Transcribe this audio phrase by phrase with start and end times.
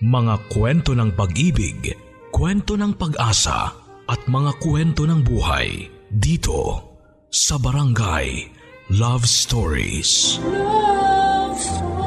[0.00, 1.92] Mga kwento ng pag-ibig,
[2.32, 3.76] kwento ng pag-asa
[4.08, 6.80] at mga kwento ng buhay dito
[7.28, 8.48] sa Barangay
[8.88, 10.40] Love Stories.
[10.40, 12.00] Love Stories.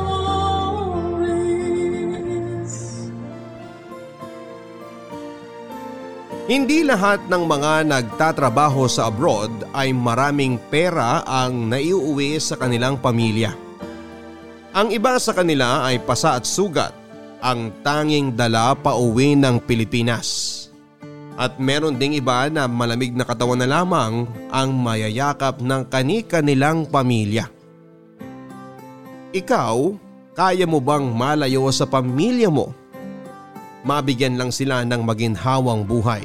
[6.50, 13.54] Hindi lahat ng mga nagtatrabaho sa abroad ay maraming pera ang naiuwi sa kanilang pamilya.
[14.74, 17.05] Ang iba sa kanila ay pasa at sugat
[17.44, 20.54] ang tanging dala pa uwi ng Pilipinas.
[21.36, 27.52] At meron ding iba na malamig na katawan na lamang ang mayayakap ng kani-kanilang pamilya.
[29.36, 29.76] Ikaw,
[30.32, 32.72] kaya mo bang malayo sa pamilya mo?
[33.84, 36.24] Mabigyan lang sila ng maginhawang buhay.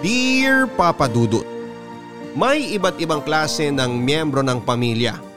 [0.00, 1.44] Dear Papa Dudut,
[2.32, 5.27] may iba't ibang klase ng miyembro ng pamilya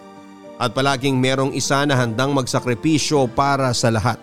[0.62, 4.22] at palaging merong isa na handang magsakripisyo para sa lahat.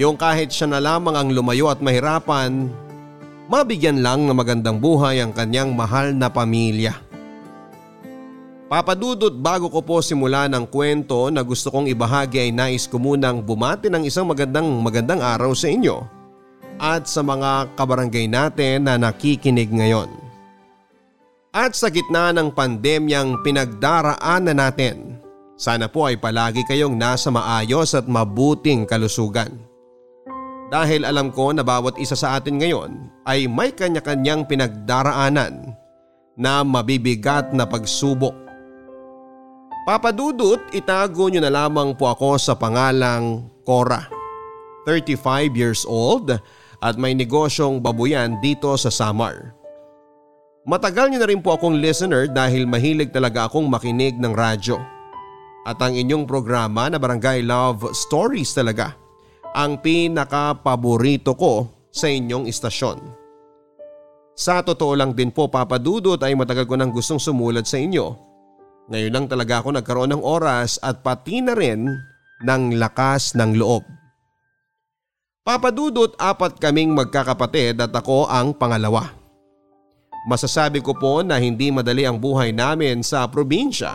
[0.00, 2.72] Yung kahit siya na lamang ang lumayo at mahirapan,
[3.52, 6.96] mabigyan lang ng magandang buhay ang kanyang mahal na pamilya.
[8.66, 13.38] Papadudot bago ko po simula ng kwento na gusto kong ibahagi ay nais ko munang
[13.38, 16.02] bumati ng isang magandang magandang araw sa inyo
[16.82, 20.25] at sa mga kabarangay natin na nakikinig ngayon.
[21.56, 25.16] At sa gitna ng pandemyang pinagdaraanan natin,
[25.56, 29.56] sana po ay palagi kayong nasa maayos at mabuting kalusugan.
[30.68, 35.72] Dahil alam ko na bawat isa sa atin ngayon ay may kanya-kanyang pinagdaraanan
[36.36, 38.36] na mabibigat na pagsubok.
[39.88, 44.04] Papadudot, itago nyo na lamang po ako sa pangalang Cora.
[44.84, 46.36] 35 years old
[46.84, 49.56] at may negosyong babuyan dito sa Samar.
[50.66, 54.74] Matagal niyo na rin po akong listener dahil mahilig talaga akong makinig ng radyo.
[55.62, 58.98] At ang inyong programa na Barangay Love Stories talaga
[59.54, 62.98] ang pinaka-paborito ko sa inyong istasyon.
[64.34, 68.18] Sa totoo lang din po papadudot ay matagal ko nang gustong sumulat sa inyo.
[68.90, 71.86] Ngayon lang talaga ako nagkaroon ng oras at pati na rin
[72.42, 73.86] ng lakas ng loob.
[75.46, 79.25] Papadudot apat kaming magkakapatid at ako ang pangalawa.
[80.26, 83.94] Masasabi ko po na hindi madali ang buhay namin sa probinsya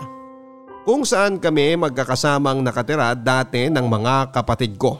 [0.88, 4.98] kung saan kami magkakasamang nakatira dati ng mga kapatid ko.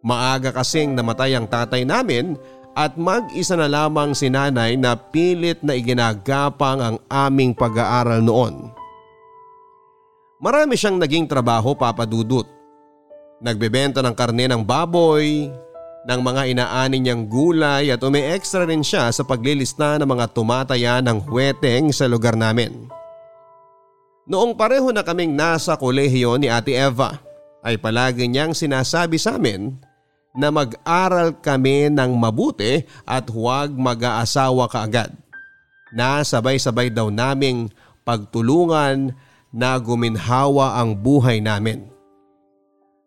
[0.00, 2.32] Maaga kasing namatay ang tatay namin
[2.76, 8.72] at mag-isa na lamang si nanay na pilit na iginagapang ang aming pag-aaral noon.
[10.40, 12.44] Marami siyang naging trabaho papadudot.
[13.40, 15.48] Nagbebenta ng karne ng baboy,
[16.06, 21.26] ng mga inaani niyang gulay at umi-extra rin siya sa paglilista ng mga tumataya ng
[21.26, 22.86] huweteng sa lugar namin.
[24.26, 27.18] Noong pareho na kaming nasa kolehiyo ni Ate Eva
[27.62, 29.74] ay palagi niyang sinasabi sa amin
[30.34, 35.10] na mag-aral kami ng mabuti at huwag mag-aasawa kaagad.
[35.90, 37.70] Na sabay-sabay daw naming
[38.06, 39.14] pagtulungan
[39.50, 41.95] na guminhawa ang buhay namin.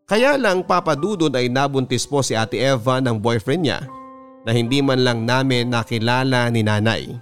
[0.09, 3.79] Kaya lang papadudod ay nabuntis po si Ate Eva ng boyfriend niya
[4.41, 7.13] na hindi man lang namin nakilala ni nanay.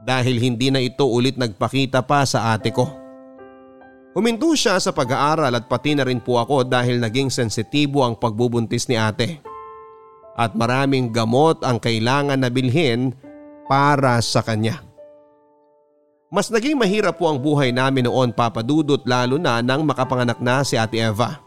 [0.00, 2.88] Dahil hindi na ito ulit nagpakita pa sa ate ko.
[4.16, 8.88] Huminto siya sa pag-aaral at pati na rin po ako dahil naging sensitibo ang pagbubuntis
[8.88, 9.44] ni ate.
[10.40, 13.12] At maraming gamot ang kailangan na bilhin
[13.68, 14.80] para sa kanya.
[16.32, 20.74] Mas naging mahirap po ang buhay namin noon papadudot lalo na nang makapanganak na si
[20.74, 21.43] Ate Eva.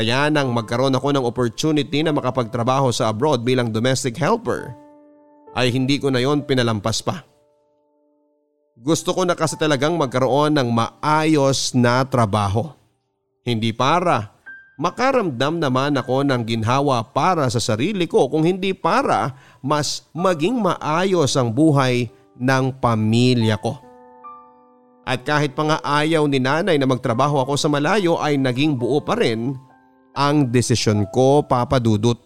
[0.00, 4.72] Kaya nang magkaroon ako ng opportunity na makapagtrabaho sa abroad bilang domestic helper,
[5.52, 7.20] ay hindi ko na yon pinalampas pa.
[8.80, 12.72] Gusto ko na kasi talagang magkaroon ng maayos na trabaho.
[13.44, 14.32] Hindi para
[14.80, 21.36] makaramdam naman ako ng ginhawa para sa sarili ko kung hindi para mas maging maayos
[21.36, 22.08] ang buhay
[22.40, 23.76] ng pamilya ko.
[25.04, 29.04] At kahit pa nga ayaw ni nanay na magtrabaho ako sa malayo ay naging buo
[29.04, 29.68] pa rin
[30.14, 32.18] ang desisyon ko papadudot.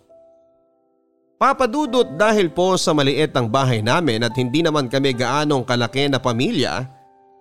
[1.35, 6.17] Papadudot dahil po sa maliit ang bahay namin at hindi naman kami gaanong kalaki na
[6.17, 6.89] pamilya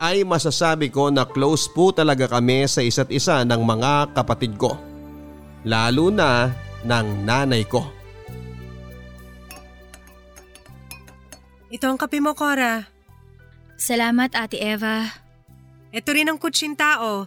[0.03, 4.75] ay masasabi ko na close po talaga kami sa isa't isa ng mga kapatid ko.
[5.63, 6.51] Lalo na
[6.83, 7.87] ng nanay ko.
[11.71, 12.85] Ito ang kape mo, Cora.
[13.79, 15.09] Salamat, Ate Eva.
[15.89, 17.25] Ito rin ang kutsintao.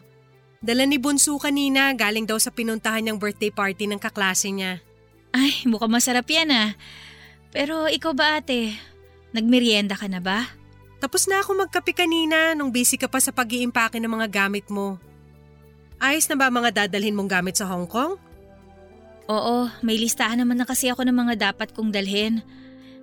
[0.67, 4.83] Dala ni Bunso kanina galing daw sa pinuntahan niyang birthday party ng kaklase niya.
[5.31, 6.75] Ay, mukhang masarap yan ah.
[7.55, 8.75] Pero ikaw ba ate?
[9.31, 10.51] Nagmerienda ka na ba?
[10.99, 14.67] Tapos na ako magkape kanina nung busy ka pa sa pag iimpake ng mga gamit
[14.67, 14.99] mo.
[16.03, 18.19] Ayos na ba mga dadalhin mong gamit sa Hong Kong?
[19.31, 22.43] Oo, may listahan naman na kasi ako ng mga dapat kong dalhin.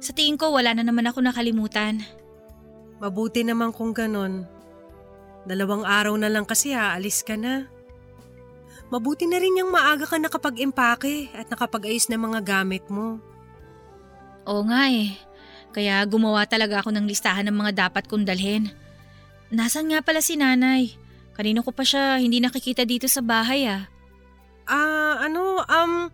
[0.04, 2.04] Sa tingin ko wala na naman ako nakalimutan.
[3.00, 4.44] Mabuti naman kung ganon.
[5.44, 7.68] Dalawang araw na lang kasi aalis ka na.
[8.88, 13.20] Mabuti na rin yung maaga ka nakapag-impake at nakapag-ayos ng mga gamit mo.
[14.48, 15.16] Oo nga eh.
[15.74, 18.70] Kaya gumawa talaga ako ng listahan ng mga dapat kong dalhin.
[19.50, 20.94] Nasaan nga pala si nanay?
[21.34, 23.90] Kanino ko pa siya hindi nakikita dito sa bahay ah.
[24.70, 26.14] Ah, ano, um,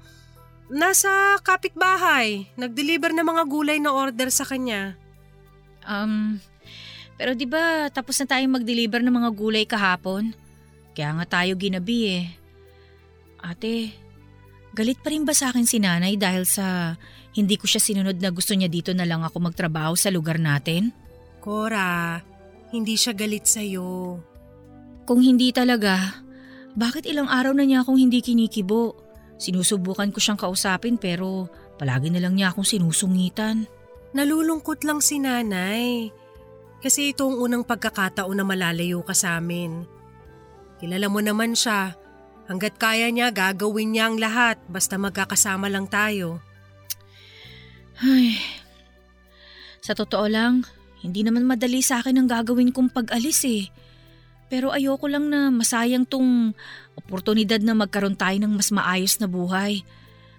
[0.71, 2.47] nasa kapitbahay.
[2.55, 4.95] Nag-deliver ng mga gulay na order sa kanya.
[5.83, 6.39] Um,
[7.19, 10.31] pero di ba tapos na tayong mag-deliver ng mga gulay kahapon?
[10.95, 12.25] Kaya nga tayo ginabi eh.
[13.44, 13.92] Ate,
[14.71, 16.95] galit pa rin ba sa akin si nanay dahil sa
[17.36, 20.95] hindi ko siya sinunod na gusto niya dito na lang ako magtrabaho sa lugar natin?
[21.44, 22.24] Cora,
[22.71, 24.19] hindi siya galit sa'yo.
[25.04, 26.24] Kung hindi talaga,
[26.80, 28.95] bakit ilang araw na niya akong hindi kinikibo?
[29.39, 33.68] Sinusubukan ko siyang kausapin pero palagi na lang niya akong sinusungitan.
[34.12, 36.12] Nalulungkot lang si nanay.
[36.79, 39.83] Kasi ito ang unang pagkakataon na malalayo ka sa amin.
[40.79, 41.95] Kilala mo naman siya.
[42.47, 46.39] Hanggat kaya niya, gagawin niya ang lahat basta magkakasama lang tayo.
[47.99, 48.39] Ay,
[49.83, 50.63] sa totoo lang,
[51.03, 53.67] hindi naman madali sa akin ang gagawin kong pag-alis eh.
[54.49, 56.57] Pero ayoko lang na masayang tong
[56.97, 59.85] oportunidad na magkaroon tayo ng mas maayos na buhay.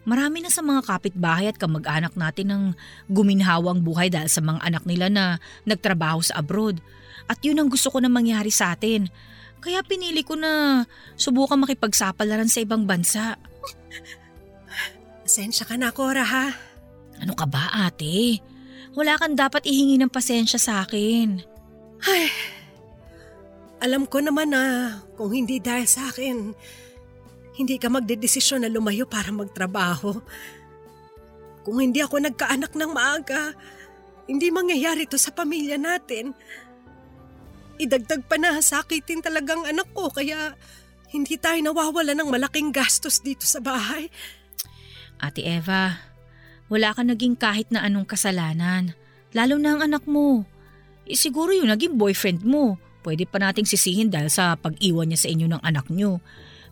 [0.08, 2.64] Marami na sa mga kapitbahay at kamag-anak natin ng
[3.12, 5.24] guminhawang buhay dahil sa mga anak nila na
[5.68, 6.80] nagtrabaho sa abroad.
[7.28, 9.12] At yun ang gusto ko na mangyari sa atin.
[9.60, 10.82] Kaya pinili ko na
[11.20, 13.36] subukan makipagsapalaran sa ibang bansa.
[15.20, 16.46] Pasensya ka na, Cora ha.
[17.20, 18.40] Ano ka ba ate?
[18.96, 21.44] Wala kang dapat ihingi ng pasensya sa akin.
[22.00, 22.32] Ay,
[23.84, 26.56] alam ko naman na kung hindi dahil sa akin,
[27.60, 30.16] hindi ka magdedesisyon na lumayo para magtrabaho.
[31.60, 33.52] Kung hindi ako nagkaanak ng maaga,
[34.24, 36.32] hindi mangyayari to sa pamilya natin.
[37.76, 40.56] Idagdag pa na sakitin talagang anak ko kaya
[41.12, 44.08] hindi tayo nawawala ng malaking gastos dito sa bahay.
[45.20, 46.00] Ate Eva,
[46.72, 48.96] wala ka naging kahit na anong kasalanan.
[49.36, 50.48] Lalo na ang anak mo.
[51.04, 52.80] Eh, siguro yung naging boyfriend mo.
[53.02, 56.22] Pwede pa nating sisihin dahil sa pag-iwan niya sa inyo ng anak niyo.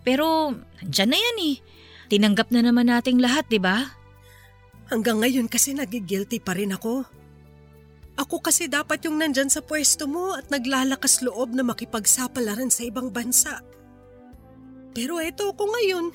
[0.03, 1.57] Pero nandyan na yan eh.
[2.09, 3.85] Tinanggap na naman nating lahat, di ba?
[4.89, 7.05] Hanggang ngayon kasi nagigilty pa rin ako.
[8.19, 13.13] Ako kasi dapat yung nandyan sa pwesto mo at naglalakas loob na makipagsapalaran sa ibang
[13.15, 13.63] bansa.
[14.97, 16.07] Pero eto ako ngayon.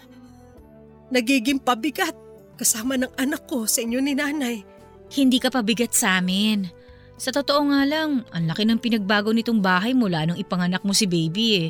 [1.13, 2.17] Nagiging pabigat
[2.59, 4.65] kasama ng anak ko sa inyo ni nanay.
[5.13, 6.67] Hindi ka pabigat sa amin.
[7.15, 11.05] Sa totoo nga lang, ang laki ng pinagbago nitong bahay mula nung ipanganak mo si
[11.05, 11.69] baby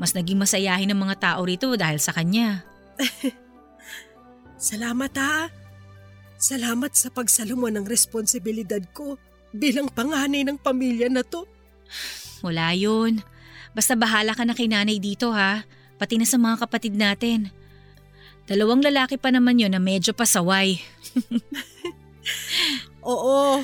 [0.00, 2.64] Mas naging masayahin ng mga tao rito dahil sa kanya.
[4.56, 5.52] Salamat ha.
[6.40, 9.20] Salamat sa pagsalo mo ng responsibilidad ko
[9.52, 11.44] bilang panganay ng pamilya na to.
[12.40, 13.20] Wala yun.
[13.76, 15.68] Basta bahala ka na kay nanay dito ha.
[16.00, 17.52] Pati na sa mga kapatid natin.
[18.48, 20.80] Dalawang lalaki pa naman yun na medyo pasaway.
[23.04, 23.60] Oo,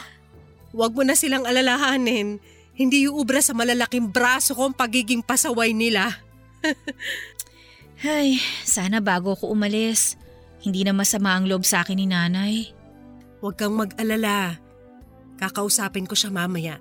[0.77, 2.37] wag mo na silang alalahanin.
[2.77, 6.26] Hindi uubra sa malalaking braso ko ang pagiging pasaway nila.
[8.07, 10.21] Ay, sana bago ako umalis.
[10.63, 12.55] Hindi na masama ang loob sa akin ni nanay.
[13.41, 14.59] Huwag kang mag-alala.
[15.37, 16.81] Kakausapin ko siya mamaya.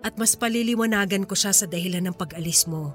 [0.00, 2.94] At mas paliliwanagan ko siya sa dahilan ng pag-alis mo.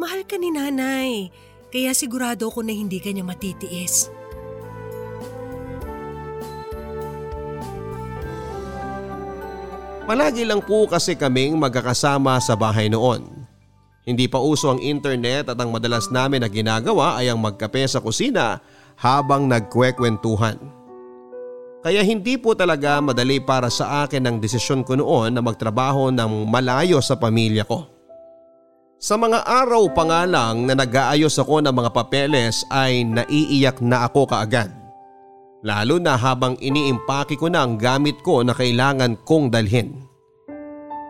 [0.00, 1.28] Mahal ka ni nanay,
[1.72, 4.08] kaya sigurado ko na hindi ka niya matitiis.
[10.06, 13.35] Palagi lang po kasi kaming magkakasama sa bahay noon.
[14.06, 17.98] Hindi pa uso ang internet at ang madalas namin na ginagawa ay ang magkape sa
[17.98, 18.62] kusina
[18.94, 20.62] habang nagkwekwentuhan.
[21.82, 26.46] Kaya hindi po talaga madali para sa akin ang desisyon ko noon na magtrabaho ng
[26.46, 27.82] malayo sa pamilya ko.
[28.96, 34.06] Sa mga araw pa nga lang na nag-aayos ako ng mga papeles ay naiiyak na
[34.06, 34.70] ako kaagad.
[35.66, 39.98] Lalo na habang iniimpake ko na ang gamit ko na kailangan kong dalhin.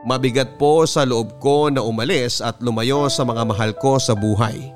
[0.04, 4.74] Mabigat po sa loob ko na umalis at lumayo sa mga mahal ko sa buhay.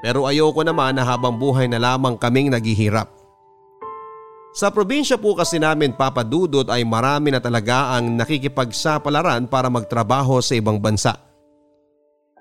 [0.00, 3.10] Pero ayoko naman na habang buhay na lamang kaming naghihirap.
[4.56, 10.56] Sa probinsya po kasi namin papadudot ay marami na talaga ang nakikipagsapalaran para magtrabaho sa
[10.56, 11.14] ibang bansa.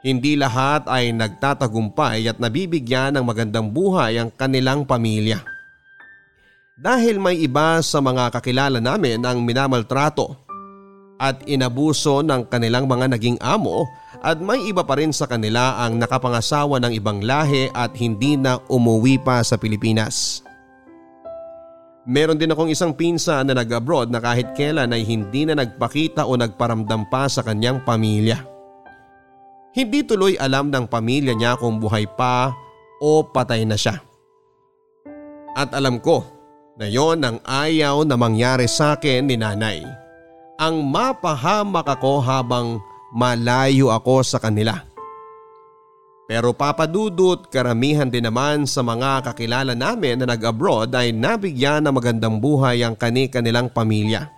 [0.01, 5.41] Hindi lahat ay nagtatagumpay at nabibigyan ng magandang buhay ang kanilang pamilya.
[6.77, 10.46] Dahil may iba sa mga kakilala namin ang minamaltrato
[11.17, 13.85] at inabuso ng kanilang mga naging amo
[14.21, 18.57] at may iba pa rin sa kanila ang nakapangasawa ng ibang lahi at hindi na
[18.69, 20.41] umuwi pa sa Pilipinas.
[22.07, 26.39] Meron din akong isang pinsa na nag-abroad na kahit kailan ay hindi na nagpakita o
[26.39, 28.39] nagparamdam pa sa kanyang pamilya.
[29.75, 32.55] Hindi tuloy alam ng pamilya niya kung buhay pa
[33.03, 33.99] o patay na siya.
[35.53, 36.23] At alam ko
[36.79, 40.06] na yon ang ayaw na mangyari sa akin ni nanay.
[40.57, 42.81] Ang mapahamak ako habang
[43.13, 44.73] malayo ako sa kanila.
[46.25, 52.41] Pero papadudot karamihan din naman sa mga kakilala namin na nag-abroad ay nabigyan ng magandang
[52.41, 54.33] buhay ang kani-kanilang pamilya.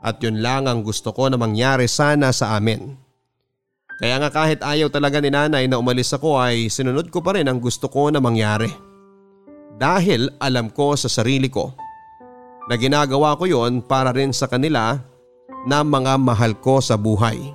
[0.00, 2.96] At yun lang ang gusto ko na mangyari sana sa amin.
[4.00, 7.46] Kaya nga kahit ayaw talaga ni nanay na umalis ako ay sinunod ko pa rin
[7.46, 8.72] ang gusto ko na mangyari.
[9.76, 11.76] Dahil alam ko sa sarili ko
[12.64, 14.98] na ginagawa ko yon para rin sa kanila
[15.64, 17.52] na mga mahal ko sa buhay.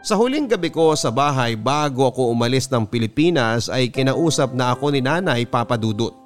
[0.00, 4.96] Sa huling gabi ko sa bahay bago ako umalis ng Pilipinas ay kinausap na ako
[4.96, 6.16] ni nanay papadudot.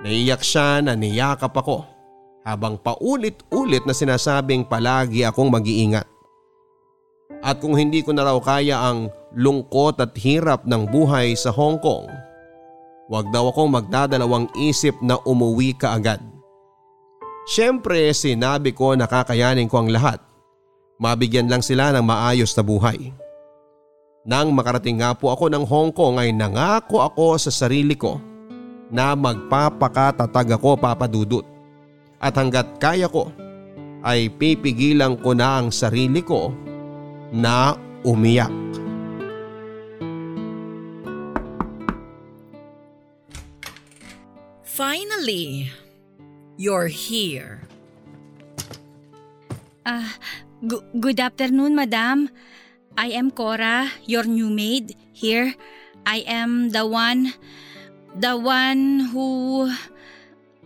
[0.00, 1.84] Naiyak siya na niyakap ako
[2.42, 6.08] habang paulit-ulit na sinasabing palagi akong mag-iingat.
[7.44, 11.76] At kung hindi ko na raw kaya ang lungkot at hirap ng buhay sa Hong
[11.76, 12.08] Kong,
[13.12, 16.31] wag daw akong magdadalawang isip na umuwi ka agad.
[17.46, 20.22] Siyempre sinabi ko na kakayanin ko ang lahat
[21.02, 23.10] Mabigyan lang sila ng maayos na buhay.
[24.22, 28.22] Nang makarating nga po ako ng Hong Kong ay nangako ako sa sarili ko
[28.86, 31.42] na magpapakatatag ako papadudot.
[32.22, 33.34] At hanggat kaya ko
[34.06, 36.54] ay pipigilan ko na ang sarili ko
[37.34, 37.74] na
[38.06, 38.54] umiyak.
[44.62, 45.66] Finally,
[46.62, 47.66] you're here.
[49.82, 50.14] Ah,
[50.62, 52.30] gu- good afternoon, madam.
[52.94, 55.58] I am Cora, your new maid here.
[56.06, 57.34] I am the one,
[58.14, 59.66] the one who,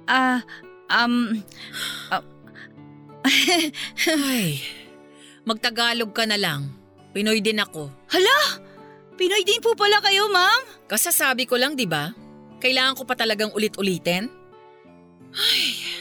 [0.04, 0.44] ah,
[0.92, 1.40] um,
[4.06, 4.60] Ay,
[5.48, 6.68] magtagalog ka na lang.
[7.16, 7.88] Pinoy din ako.
[8.12, 8.60] hala!
[9.16, 10.84] Pinoy din po pala kayo, ma'am.
[10.92, 12.12] Kasasabi ko lang, di ba?
[12.60, 14.45] Kailangan ko pa talagang ulit-ulitin?
[15.36, 15.96] Ay,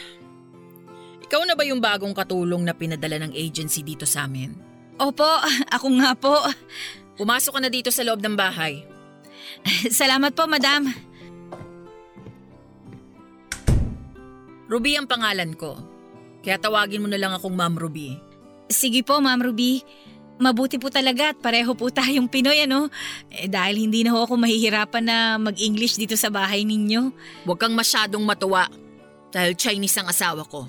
[1.26, 4.56] ikaw na ba yung bagong katulong na pinadala ng agency dito sa amin?
[4.96, 5.28] Opo,
[5.76, 6.36] ako nga po.
[7.20, 8.88] Pumasok ka na dito sa loob ng bahay.
[9.92, 10.88] Salamat po, madam.
[14.72, 15.76] Ruby ang pangalan ko.
[16.42, 18.16] Kaya tawagin mo na lang akong Ma'am Ruby.
[18.72, 19.84] Sige po, Ma'am Ruby.
[20.36, 22.88] Mabuti po talaga at pareho po tayong Pinoy ano.
[23.32, 27.12] Eh, dahil hindi na ho ako mahihirapan na mag-English dito sa bahay ninyo.
[27.48, 28.68] Huwag kang masyadong matuwa
[29.36, 30.64] dahil Chinese ang asawa ko.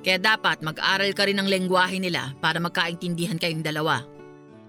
[0.00, 4.00] Kaya dapat mag-aral ka rin ng lengguwahe nila para magkaintindihan kayong dalawa.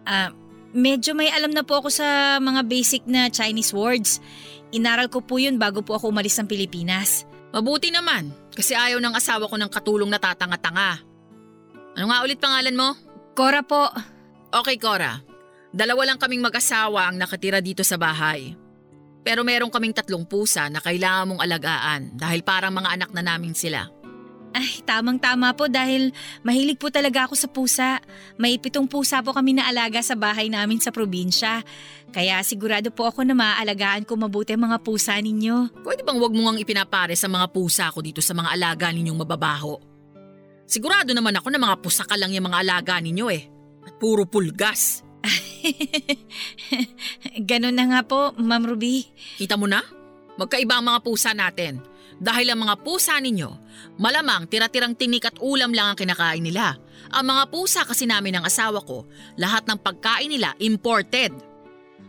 [0.03, 0.35] Ah,
[0.75, 4.19] medyo may alam na po ako sa mga basic na Chinese words.
[4.75, 7.23] Inaral ko po yun bago po ako umalis ng Pilipinas.
[7.55, 10.99] Mabuti naman kasi ayaw ng asawa ko ng katulong na tatanga-tanga.
[11.95, 12.89] Ano nga ulit pangalan mo?
[13.31, 13.87] Cora po.
[14.51, 15.23] Okay, Cora.
[15.71, 18.51] Dalawa lang kaming mag-asawa ang nakatira dito sa bahay.
[19.21, 23.53] Pero meron kaming tatlong pusa na kailangan mong alagaan dahil parang mga anak na namin
[23.53, 23.85] sila.
[24.51, 26.11] Ay, tamang-tama po dahil
[26.43, 27.89] mahilig po talaga ako sa pusa.
[28.35, 31.63] May pitong pusa po kami na alaga sa bahay namin sa probinsya.
[32.11, 35.71] Kaya sigurado po ako na maaalagaan ko mabuti ang mga pusa ninyo.
[35.87, 39.23] Pwede bang wag mo ngang ipinapare sa mga pusa ko dito sa mga alaga ninyong
[39.23, 39.79] mababaho?
[40.67, 43.47] Sigurado naman ako na mga pusa ka lang yung mga alaga ninyo eh.
[43.87, 45.07] At puro pulgas.
[47.49, 49.05] Ganon na nga po, Ma'am Ruby.
[49.37, 49.81] Kita mo na?
[50.37, 51.81] Magkaiba ang mga pusa natin.
[52.21, 53.49] Dahil ang mga pusa ninyo,
[53.97, 56.77] malamang tira-tirang tinik at ulam lang ang kinakain nila.
[57.09, 59.09] Ang mga pusa kasi namin ng asawa ko,
[59.41, 61.33] lahat ng pagkain nila imported.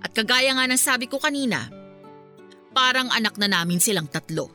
[0.05, 1.73] At kagaya nga ng sabi ko kanina,
[2.77, 4.53] parang anak na namin silang tatlo.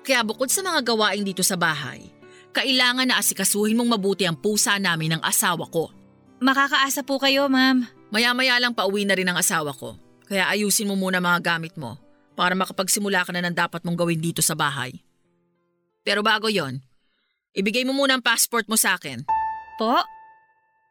[0.00, 2.08] Kaya bukod sa mga gawain dito sa bahay,
[2.56, 5.97] kailangan na asikasuhin mong mabuti ang pusa namin ng asawa ko.
[6.38, 7.82] Makakaasa po kayo, Ma'am.
[8.14, 9.98] Maya-maya lang pauwi na rin ang asawa ko.
[10.30, 11.98] Kaya ayusin mo muna mga gamit mo
[12.38, 14.94] para makapagsimula ka na ng dapat mong gawin dito sa bahay.
[16.06, 16.78] Pero bago yon,
[17.58, 19.26] ibigay mo muna ang passport mo sa akin.
[19.76, 19.98] Po?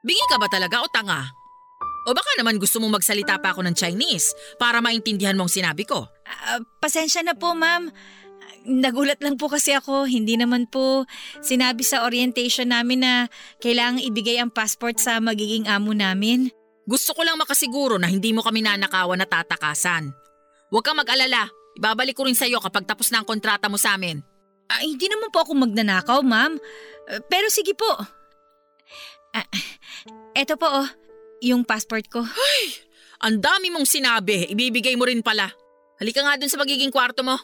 [0.03, 1.31] Bingi ka ba talaga o tanga?
[2.07, 5.83] O baka naman gusto mong magsalita pa ako ng Chinese para maintindihan mo ang sinabi
[5.87, 6.07] ko.
[6.27, 7.91] Ah, pasensya na po, Ma'am.
[8.67, 10.03] Nagulat lang po kasi ako.
[10.03, 11.07] Hindi naman po
[11.39, 13.13] sinabi sa orientation namin na
[13.63, 16.51] kailangang ibigay ang passport sa magiging amo namin.
[16.83, 20.11] Gusto ko lang makasiguro na hindi mo kami nanakawan na tatakasan.
[20.67, 21.47] Huwag kang mag-alala.
[21.79, 24.19] Ibabalik ko rin sa iyo kapag tapos na ang kontrata mo sa amin.
[24.67, 26.59] Ah, hindi naman po ako magnanakaw, ma'am.
[27.07, 27.87] Ah, pero sige po.
[30.35, 30.87] Eto po oh,
[31.39, 32.19] yung passport ko.
[33.25, 35.49] Ang dami mong sinabi, ibibigay mo rin pala.
[35.97, 37.39] Halika nga dun sa magiging kwarto mo.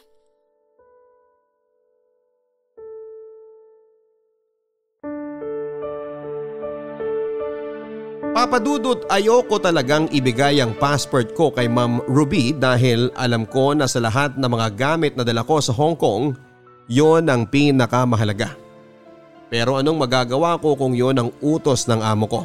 [8.44, 14.04] Papadudot ayoko talagang ibigay ang passport ko kay Ma'am Ruby dahil alam ko na sa
[14.04, 16.36] lahat ng mga gamit na dala ko sa Hong Kong,
[16.84, 18.52] yon ang pinakamahalaga.
[19.48, 22.44] Pero anong magagawa ko kung yon ang utos ng amo ko?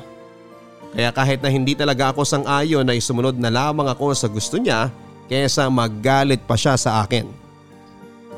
[0.95, 4.87] Kaya kahit na hindi talaga ako sang-ayon na isumunod na lamang ako sa gusto niya
[5.27, 7.27] kesa maggalit pa siya sa akin.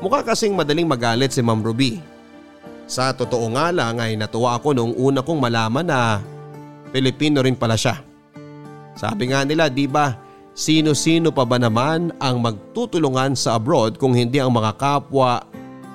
[0.02, 2.02] Mukha kasing madaling magalit si Ma'am Ruby.
[2.90, 6.31] Sa totoo nga lang ay natuwa ako noong una kong malaman na
[6.92, 7.98] Pilipino rin pala siya.
[8.92, 10.12] Sabi nga nila di ba
[10.52, 15.40] sino-sino pa ba naman ang magtutulungan sa abroad kung hindi ang mga kapwa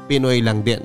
[0.10, 0.82] Pinoy lang din.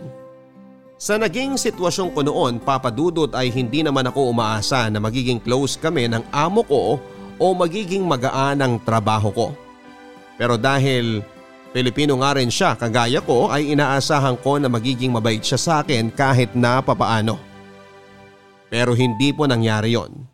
[1.03, 6.07] Sa naging sitwasyon ko noon papadudot ay hindi naman ako umaasa na magiging close kami
[6.07, 7.01] ng amo ko
[7.43, 9.49] o magiging magaan ang trabaho ko.
[10.39, 11.23] Pero dahil
[11.73, 16.13] Pilipino nga rin siya kagaya ko ay inaasahan ko na magiging mabait siya sa akin
[16.13, 17.52] kahit na papaano.
[18.73, 20.25] Pero hindi po nangyari yon.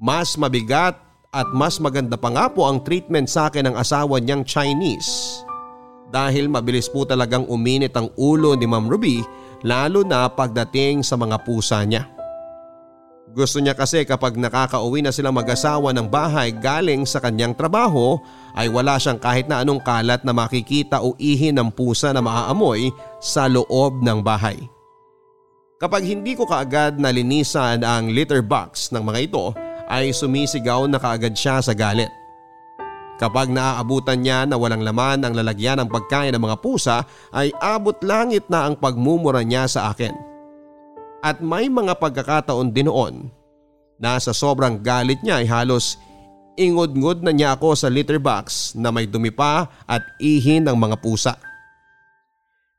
[0.00, 0.96] Mas mabigat
[1.28, 5.44] at mas maganda pa nga po ang treatment sa akin ng asawa niyang Chinese.
[6.08, 9.20] Dahil mabilis po talagang uminit ang ulo ni Ma'am Ruby
[9.60, 12.08] lalo na pagdating sa mga pusa niya.
[13.30, 18.18] Gusto niya kasi kapag nakakauwi na silang mag-asawa ng bahay galing sa kanyang trabaho
[18.58, 22.90] ay wala siyang kahit na anong kalat na makikita o ihin ng pusa na maaamoy
[23.22, 24.58] sa loob ng bahay.
[25.80, 29.56] Kapag hindi ko kaagad nalinisan ang litter box ng mga ito
[29.88, 32.12] ay sumisigaw na kaagad siya sa galit.
[33.16, 37.96] Kapag naaabutan niya na walang laman ang lalagyan ng pagkain ng mga pusa ay abot
[38.04, 40.12] langit na ang pagmumura niya sa akin.
[41.24, 43.32] At may mga pagkakataon din noon
[43.96, 45.96] na sa sobrang galit niya ay halos
[46.60, 51.00] ingod-ngod na niya ako sa litter box na may dumi pa at ihin ng mga
[51.00, 51.40] pusa.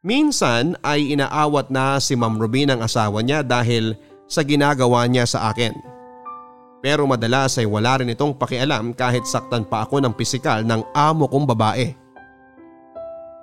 [0.02, 3.94] Minsan ay inaawat na si Ma'am Rubin ang asawa niya dahil
[4.26, 5.78] sa ginagawa niya sa akin.
[6.82, 11.30] Pero madalas ay wala rin itong pakialam kahit saktan pa ako ng pisikal ng amo
[11.30, 11.94] kong babae.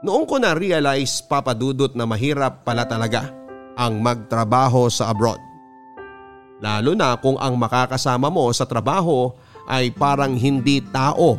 [0.03, 3.31] Noong ko na-realize papadudot na mahirap pala talaga
[3.79, 5.39] ang magtrabaho sa abroad.
[6.59, 9.31] Lalo na kung ang makakasama mo sa trabaho
[9.71, 11.39] ay parang hindi tao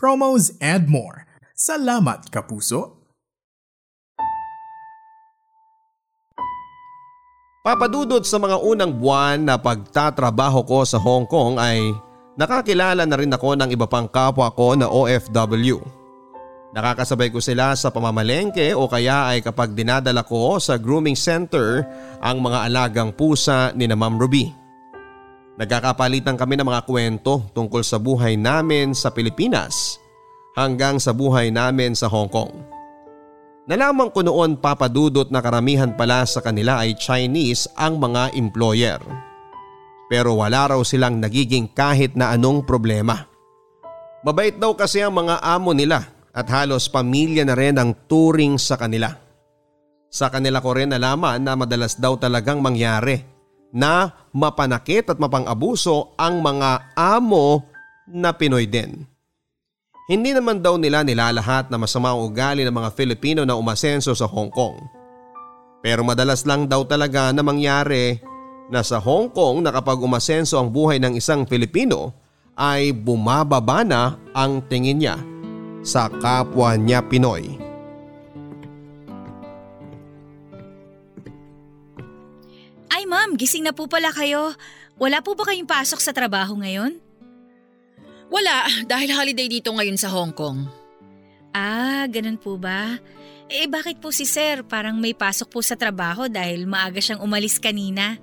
[0.00, 1.28] promos, and more.
[1.52, 2.96] Salamat, Kapuso!
[7.60, 11.92] Papadudod sa mga unang buwan na pagtatrabaho ko sa Hong Kong ay
[12.40, 15.76] nakakilala na rin ako ng iba pang kapwa ko na OFW.
[16.72, 21.84] Nakakasabay ko sila sa pamamalengke o kaya ay kapag dinadala ko sa grooming center
[22.24, 24.59] ang mga alagang pusa ni na Ma'am Ruby.
[25.58, 29.98] Nagkakapalitan kami ng mga kwento tungkol sa buhay namin sa Pilipinas
[30.54, 32.52] hanggang sa buhay namin sa Hong Kong.
[33.70, 38.98] Nalaman ko noon papadudot na karamihan pala sa kanila ay Chinese ang mga employer.
[40.10, 43.30] Pero wala raw silang nagiging kahit na anong problema.
[44.26, 46.02] Mabait daw kasi ang mga amo nila
[46.34, 49.14] at halos pamilya na rin ang turing sa kanila.
[50.10, 53.22] Sa kanila ko rin nalaman na madalas daw talagang mangyari
[53.70, 57.66] na mapanakit at mapang-abuso ang mga amo
[58.10, 59.06] na Pinoy din.
[60.10, 64.26] Hindi naman daw nila nilalahat na masama ang ugali ng mga Filipino na umasenso sa
[64.26, 64.82] Hong Kong.
[65.86, 68.18] Pero madalas lang daw talaga na mangyari
[68.74, 72.10] na sa Hong Kong na kapag umasenso ang buhay ng isang Filipino
[72.58, 75.16] ay bumababa na ang tingin niya
[75.86, 77.59] sa kapwa niya Pinoy.
[83.10, 84.54] Ma'am, gising na po pala kayo.
[84.94, 87.02] Wala po ba kayong pasok sa trabaho ngayon?
[88.30, 90.70] Wala, dahil holiday dito ngayon sa Hong Kong.
[91.50, 92.94] Ah, ganun po ba?
[93.50, 97.58] Eh bakit po si sir parang may pasok po sa trabaho dahil maaga siyang umalis
[97.58, 98.14] kanina?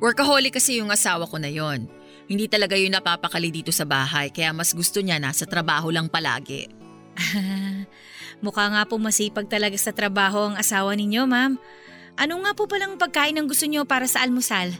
[0.00, 1.84] Workaholic kasi yung asawa ko na yon.
[2.24, 6.72] Hindi talaga yun napapakali dito sa bahay kaya mas gusto niya nasa trabaho lang palagi.
[8.44, 11.60] Mukha nga po masipag talaga sa trabaho ang asawa ninyo, ma'am.
[12.20, 14.76] Ano nga po palang pagkain ang gusto niyo para sa almusal?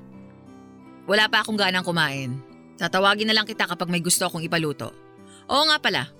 [1.08, 2.36] Wala pa akong ganang kumain.
[2.76, 4.92] Tatawagin na lang kita kapag may gusto akong ipaluto.
[5.48, 6.12] Oo nga pala.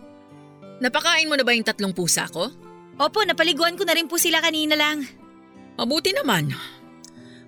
[0.80, 2.48] Napakain mo na ba yung tatlong pusa ko?
[2.96, 5.04] Opo, napaliguan ko na rin po sila kanina lang.
[5.76, 6.56] Mabuti naman.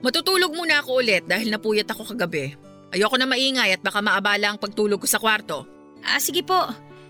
[0.04, 2.52] Matutulog muna ako ulit dahil napuyat ako kagabi.
[2.92, 5.64] Ayoko na maingay at baka maabala ang pagtulog ko sa kwarto.
[6.04, 6.60] Ah, sige po.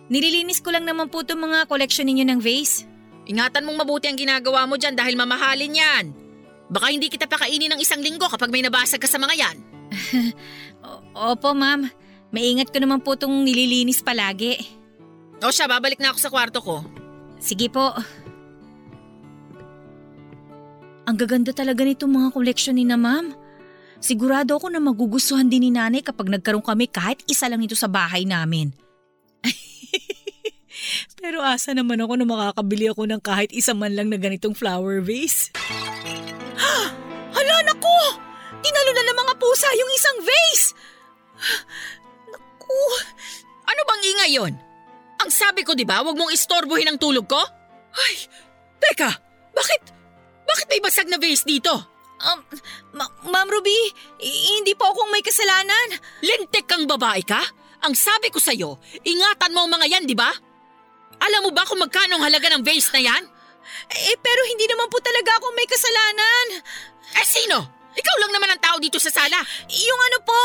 [0.06, 2.86] Nililinis ko lang naman po itong mga collection ninyo ng vase.
[3.26, 6.04] Ingatan mong mabuti ang ginagawa mo dyan dahil mamahalin yan.
[6.72, 9.56] Baka hindi kita pakainin ng isang linggo kapag may nabasag ka sa mga yan.
[11.36, 11.84] Opo, ma'am.
[12.32, 14.56] Maingat ko naman po itong nililinis palagi.
[15.44, 16.80] O siya, babalik na ako sa kwarto ko.
[17.36, 17.92] Sige po.
[21.04, 23.36] Ang gaganda talaga nitong mga koleksyon ni na ma'am.
[24.00, 27.86] Sigurado ako na magugustuhan din ni nanay kapag nagkaroon kami kahit isa lang nito sa
[27.86, 28.72] bahay namin.
[31.20, 35.04] Pero asa naman ako na makakabili ako ng kahit isa man lang na ganitong flower
[35.04, 35.52] vase?
[37.36, 37.98] Hala, naku!
[38.62, 40.66] Tinalo na ng mga pusa yung isang vase!
[42.32, 42.82] Naku!
[43.66, 44.54] Ano bang ingay yon?
[45.22, 47.40] Ang sabi ko, di ba, huwag mong istorbohin ang tulog ko?
[47.92, 48.14] Ay,
[48.82, 49.10] teka,
[49.54, 49.80] bakit,
[50.46, 51.72] bakit may basag na vase dito?
[52.22, 52.38] Um,
[52.94, 53.74] Ma- Ma'am Ruby,
[54.22, 55.98] hindi po akong may kasalanan.
[56.22, 57.42] Lintik kang babae ka?
[57.82, 60.30] Ang sabi ko sa'yo, ingatan mo ang mga yan, di ba?
[61.22, 63.22] Alam mo ba kung magkano ang halaga ng vase na yan?
[63.92, 66.46] Eh, pero hindi naman po talaga ako may kasalanan.
[67.18, 67.82] Eh sino?
[67.92, 69.36] Ikaw lang naman ang tao dito sa sala.
[69.68, 70.42] Yung ano po,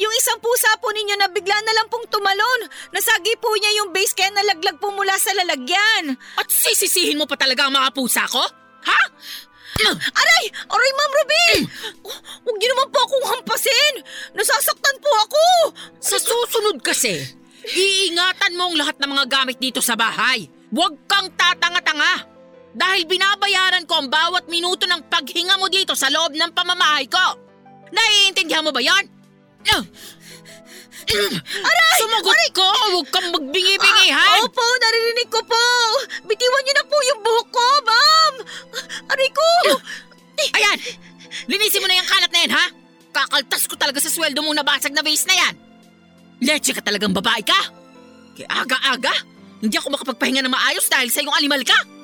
[0.00, 2.60] yung isang pusa po ninyo na bigla na lang pong tumalon.
[2.96, 6.16] Nasagi po niya yung base kaya nalaglag po mula sa lalagyan.
[6.40, 8.40] At sisisihin mo pa talaga ang mga pusa ko?
[8.88, 9.00] Ha?
[9.94, 10.44] Aray!
[10.48, 11.46] Aray, Ma'am Ruby!
[12.02, 12.18] Oh,
[12.48, 13.94] Huwag niyo naman po akong hampasin!
[14.32, 15.44] Nasasaktan po ako!
[16.00, 17.20] Sa susunod kasi,
[17.68, 20.48] iingatan mo ang lahat ng mga gamit dito sa bahay.
[20.72, 22.37] Huwag kang tatanga-tanga.
[22.76, 27.36] Dahil binabayaran ko ang bawat minuto ng paghinga mo dito sa loob ng pamamahay ko.
[27.88, 29.04] Naiintindihan mo ba yan?
[31.08, 31.98] Aray!
[31.98, 32.68] Sumagot ko!
[32.68, 34.44] Huwag kang magbingi-bingihan!
[34.44, 35.64] Opo, naririnig ko po!
[36.28, 38.34] Bitiwan niyo na po yung buhok ko, Ma'am!
[39.08, 39.48] Aray ko!
[40.52, 40.78] Ayan!
[41.48, 42.66] Linisin mo na yung kalat na yan, ha?
[43.08, 45.54] Kakaltas ko talaga sa sweldo mong nabasag na vase na yan.
[46.44, 47.56] Leche ka talagang babae ka.
[48.36, 49.14] Kaya aga-aga,
[49.64, 51.97] hindi ako makapagpahinga na maayos dahil sa iyong alimal ka.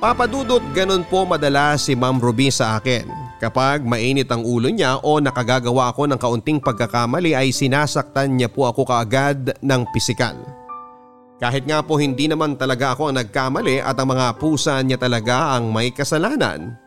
[0.00, 3.04] Papadudot ganun po madalas si Ma'am Ruby sa akin.
[3.36, 8.64] Kapag mainit ang ulo niya o nakagagawa ako ng kaunting pagkakamali ay sinasaktan niya po
[8.64, 10.40] ako kaagad ng pisikal.
[11.36, 15.52] Kahit nga po hindi naman talaga ako ang nagkamali at ang mga pusa niya talaga
[15.52, 16.80] ang may kasalanan.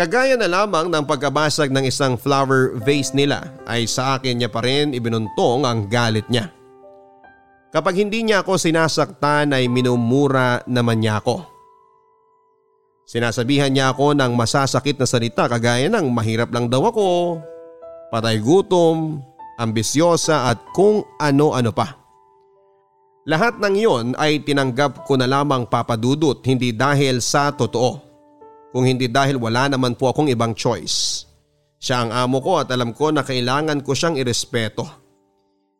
[0.00, 4.64] Kagaya na lamang ng pagkabasag ng isang flower vase nila ay sa akin niya pa
[4.64, 6.48] rin ibinuntong ang galit niya.
[7.68, 11.53] Kapag hindi niya ako sinasaktan ay minumura naman niya ako.
[13.04, 17.36] Sinasabihan niya ako ng masasakit na salita kagaya ng mahirap lang daw ako,
[18.08, 19.20] patay gutom,
[19.60, 22.00] ambisyosa at kung ano-ano pa.
[23.24, 27.92] Lahat ng iyon ay tinanggap ko na lamang papadudot hindi dahil sa totoo,
[28.72, 31.28] kung hindi dahil wala naman po akong ibang choice.
[31.80, 34.88] Siya ang amo ko at alam ko na kailangan ko siyang irespeto.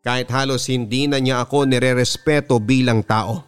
[0.04, 3.40] Kahit halos hindi na niya ako nire-respeto bilang tao.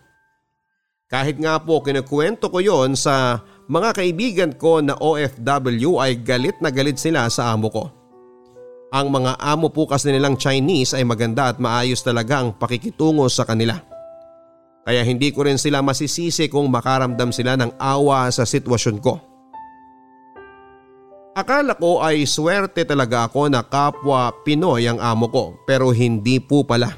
[1.05, 6.71] Kahit nga po kinukwento ko yon sa mga kaibigan ko na OFW ay galit na
[6.71, 7.85] galit sila sa amo ko.
[8.95, 13.43] Ang mga amo po kasi nilang Chinese ay maganda at maayos talaga ang pakikitungo sa
[13.43, 13.75] kanila.
[14.87, 19.19] Kaya hindi ko rin sila masisisi kung makaramdam sila ng awa sa sitwasyon ko.
[21.35, 26.63] Akala ko ay swerte talaga ako na kapwa Pinoy ang amo ko pero hindi po
[26.63, 26.95] pala.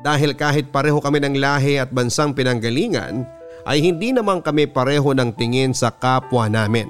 [0.00, 3.35] Dahil kahit pareho kami ng lahi at bansang pinanggalingan
[3.66, 6.86] ay hindi naman kami pareho ng tingin sa kapwa namin.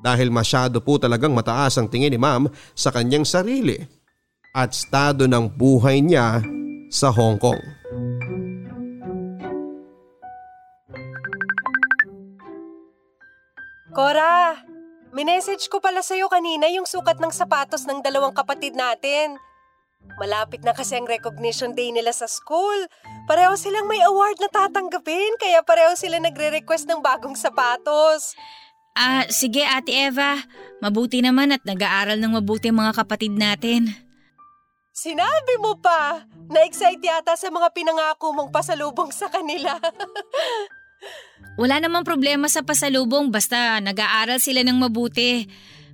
[0.00, 3.80] Dahil masyado po talagang mataas ang tingin ni ma'am sa kanyang sarili
[4.52, 6.44] at estado ng buhay niya
[6.92, 7.60] sa Hong Kong.
[13.90, 14.56] Cora,
[15.10, 19.36] minessage ko pala sa'yo kanina yung sukat ng sapatos ng dalawang kapatid natin.
[20.20, 22.76] Malapit na kasi ang recognition day nila sa school.
[23.24, 28.36] Pareho silang may award na tatanggapin kaya pareho sila nagre-request ng bagong sapatos.
[28.92, 30.36] Ah, sige Ate Eva.
[30.84, 33.88] Mabuti naman at nag-aaral ng mabuti ang mga kapatid natin.
[34.90, 36.26] Sinabi mo pa!
[36.50, 39.78] Na-excite yata sa mga pinangako mong pasalubong sa kanila.
[41.60, 45.48] Wala namang problema sa pasalubong basta nag-aaral sila ng mabuti.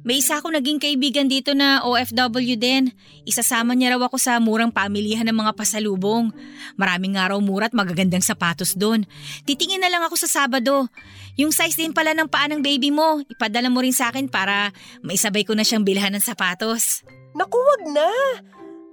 [0.06, 2.94] May isa akong naging kaibigan dito na OFW din.
[3.26, 6.30] Isasama niya raw ako sa murang pamilihan ng mga pasalubong.
[6.78, 9.02] Maraming nga raw mura at magagandang sapatos doon.
[9.42, 10.86] Titingin na lang ako sa Sabado.
[11.34, 14.70] Yung size din pala ng paa ng baby mo, ipadala mo rin sa akin para
[15.02, 17.02] maisabay ko na siyang bilhan ng sapatos.
[17.34, 18.06] Naku, wag na.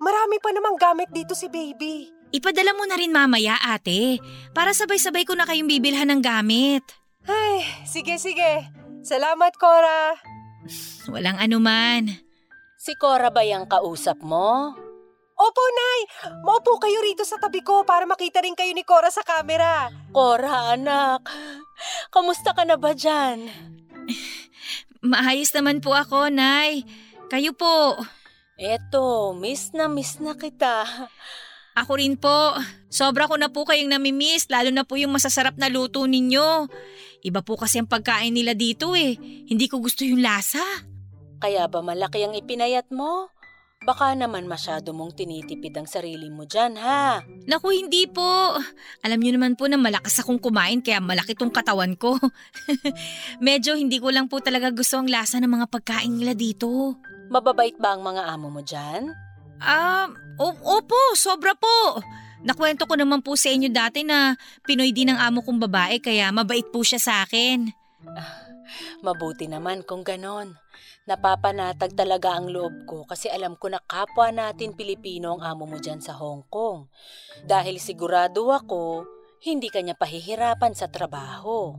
[0.02, 2.10] Marami pa namang gamit dito si baby.
[2.34, 4.17] Ipadala mo na rin mamaya ate,
[4.58, 6.82] para sabay-sabay ko na kayong bibilhan ng gamit.
[7.30, 8.65] Ay, sige sige.
[9.06, 10.17] Salamat, Cora.
[11.12, 12.08] Walang anuman.
[12.80, 14.76] Si Cora ba yung kausap mo?
[15.34, 16.02] Opo, Nay.
[16.45, 19.89] Maupo kayo rito sa tabi ko para makita rin kayo ni Cora sa camera.
[20.13, 21.26] Cora, anak.
[22.13, 23.49] Kamusta ka na ba dyan?
[25.04, 26.86] Maayos naman po ako, Nay.
[27.28, 27.97] Kayo po.
[28.56, 30.86] Eto, miss na miss na kita.
[31.73, 32.54] Ako rin po.
[32.93, 36.69] Sobra ko na po kayong namimiss, lalo na po yung masasarap na luto ninyo.
[37.23, 39.15] Iba po kasi ang pagkain nila dito eh.
[39.47, 40.59] Hindi ko gusto yung lasa.
[41.39, 43.31] Kaya ba malaki ang ipinayat mo?
[43.83, 47.19] Baka naman masyado mong tinitipid ang sarili mo dyan, ha?
[47.47, 48.55] Naku, hindi po.
[49.03, 52.15] Alam niyo naman po na malakas akong kumain kaya malaki tong katawan ko.
[53.43, 56.95] Medyo hindi ko lang po talaga gusto ang lasa ng mga pagkain nila dito.
[57.27, 59.12] Mababait ba ang mga amo mo dyan?
[59.59, 60.07] Ah,
[60.39, 61.99] o- opo, sobra po.
[62.43, 64.36] Nakwento ko naman po sa inyo dati na
[64.67, 67.71] Pinoy din ang amo kong babae kaya mabait po siya sa akin.
[68.99, 70.60] Mabuti naman kung ganon.
[71.03, 75.77] Napapanatag talaga ang loob ko kasi alam ko na kapwa natin Pilipino ang amo mo
[75.79, 76.88] dyan sa Hong Kong.
[77.43, 79.03] Dahil sigurado ako,
[79.43, 81.75] hindi kanya pahihirapan sa trabaho.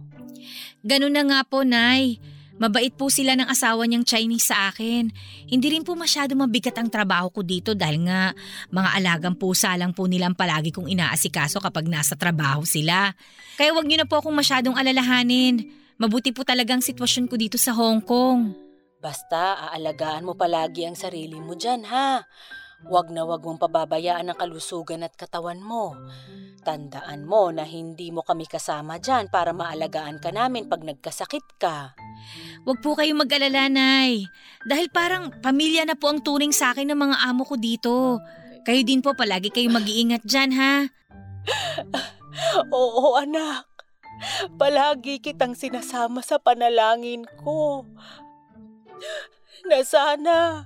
[0.84, 2.20] Ganun na nga po, Nay.
[2.54, 5.10] Mabait po sila ng asawa niyang Chinese sa akin.
[5.50, 8.30] Hindi rin po masyado mabigat ang trabaho ko dito dahil nga
[8.70, 13.10] mga alagang pusa lang po nilang palagi kong inaasikaso kapag nasa trabaho sila.
[13.58, 15.66] Kaya wag niyo na po akong masyadong alalahanin.
[15.98, 18.54] Mabuti po talagang sitwasyon ko dito sa Hong Kong.
[19.02, 22.22] Basta aalagaan mo palagi ang sarili mo dyan, ha?
[22.84, 25.96] Huwag na huwag mong pababayaan ang kalusugan at katawan mo.
[26.64, 31.96] Tandaan mo na hindi mo kami kasama dyan para maalagaan ka namin pag nagkasakit ka.
[32.64, 34.28] Huwag po kayong mag-alala, Nay.
[34.64, 38.20] Dahil parang pamilya na po ang turing sa akin ng mga amo ko dito.
[38.64, 40.88] Kayo din po palagi kayong mag-iingat dyan, ha?
[42.72, 43.68] Oo, anak.
[44.56, 47.84] Palagi kitang sinasama sa panalangin ko.
[49.68, 50.64] Na sana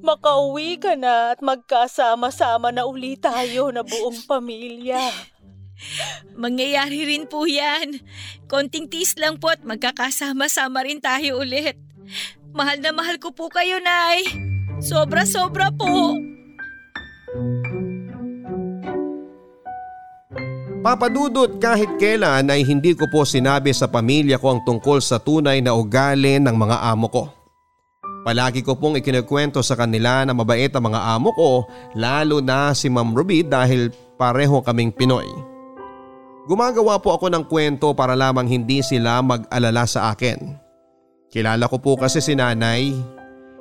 [0.00, 5.00] makauwi ka na at magkasama-sama na uli tayo na buong pamilya.
[6.42, 8.00] Mangyayari rin po yan.
[8.48, 11.76] Konting tiis lang po at magkakasama-sama rin tayo ulit.
[12.56, 14.24] Mahal na mahal ko po kayo, Nay.
[14.80, 16.16] Sobra-sobra po.
[20.86, 25.58] Papadudot kahit kailan ay hindi ko po sinabi sa pamilya ko ang tungkol sa tunay
[25.58, 27.24] na ugali ng mga amo ko.
[28.26, 31.62] Palagi ko pong ikinukwento sa kanila na mabait ang mga amo ko
[31.94, 35.30] lalo na si Ma'am Ruby dahil pareho kaming Pinoy.
[36.50, 40.58] Gumagawa po ako ng kwento para lamang hindi sila mag-alala sa akin.
[41.30, 42.90] Kilala ko po kasi si nanay.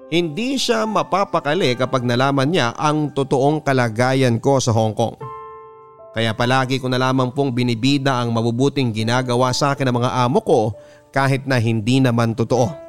[0.10, 5.17] Hindi siya mapapakali kapag nalaman niya ang totoong kalagayan ko sa Hong Kong.
[6.17, 10.41] Kaya palagi ko na lamang pong binibida ang mabubuting ginagawa sa akin ng mga amo
[10.41, 10.73] ko
[11.13, 12.84] kahit na hindi naman totoo.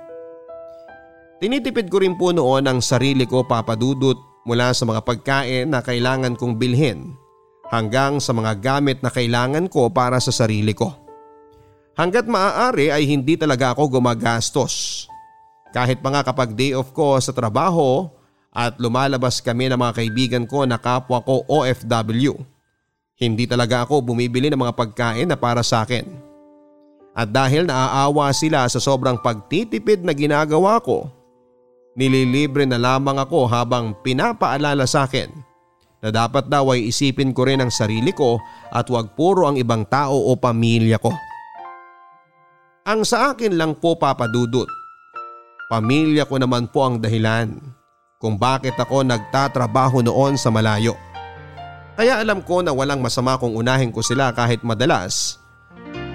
[1.37, 4.17] Tinitipid ko rin po noon ang sarili ko papadudot
[4.49, 7.13] mula sa mga pagkain na kailangan kong bilhin
[7.69, 10.95] hanggang sa mga gamit na kailangan ko para sa sarili ko.
[11.97, 15.05] Hanggat maaari ay hindi talaga ako gumagastos.
[15.73, 18.09] Kahit pa nga kapag day off ko sa trabaho
[18.53, 22.33] at lumalabas kami ng mga kaibigan ko na kapwa ko OFW.
[23.17, 26.05] Hindi talaga ako bumibili ng mga pagkain na para sa akin.
[27.17, 31.09] At dahil naaawa sila sa sobrang pagtitipid na ginagawa ko,
[31.97, 35.33] nililibre na lamang ako habang pinapaalala sa akin
[36.05, 38.37] na dapat daw ay isipin ko rin ang sarili ko
[38.69, 41.11] at huwag puro ang ibang tao o pamilya ko.
[42.87, 44.69] Ang sa akin lang po papadudot.
[45.67, 47.59] Pamilya ko naman po ang dahilan
[48.23, 50.95] kung bakit ako nagtatrabaho noon sa malayo.
[51.97, 55.41] Kaya alam ko na walang masama kung unahin ko sila kahit madalas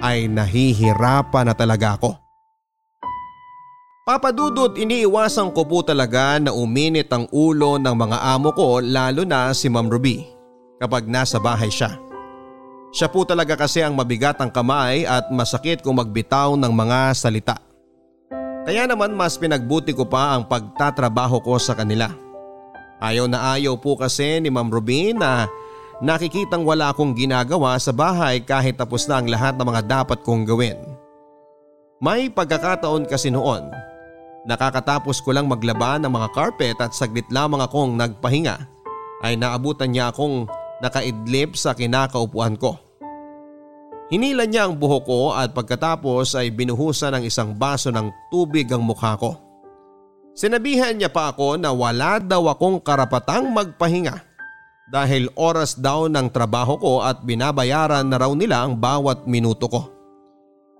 [0.00, 2.21] ay nahihirapan na talaga ako.
[4.02, 9.54] Papadudot iniiwasan ko po talaga na uminit ang ulo ng mga amo ko lalo na
[9.54, 10.26] si Ma'am Ruby
[10.82, 12.02] kapag nasa bahay siya.
[12.90, 17.62] Siya po talaga kasi ang mabigat ang kamay at masakit kung magbitaw ng mga salita.
[18.66, 22.10] Kaya naman mas pinagbuti ko pa ang pagtatrabaho ko sa kanila.
[22.98, 25.46] Ayaw na ayaw po kasi ni Ma'am Ruby na
[26.02, 30.42] nakikitang wala akong ginagawa sa bahay kahit tapos na ang lahat ng mga dapat kong
[30.42, 30.90] gawin.
[32.02, 33.91] May pagkakataon kasi noon
[34.42, 38.58] Nakakatapos ko lang maglaba ng mga carpet at saglit lamang akong nagpahinga
[39.22, 40.50] ay naabutan niya akong
[40.82, 42.74] nakaidlip sa kinakaupuan ko.
[44.10, 48.82] Hinila niya ang buhok ko at pagkatapos ay binuhusan ng isang baso ng tubig ang
[48.82, 49.38] mukha ko.
[50.34, 54.32] Sinabihan niya pa ako na wala daw akong karapatang magpahinga
[54.90, 59.91] dahil oras daw ng trabaho ko at binabayaran na raw nila ang bawat minuto ko.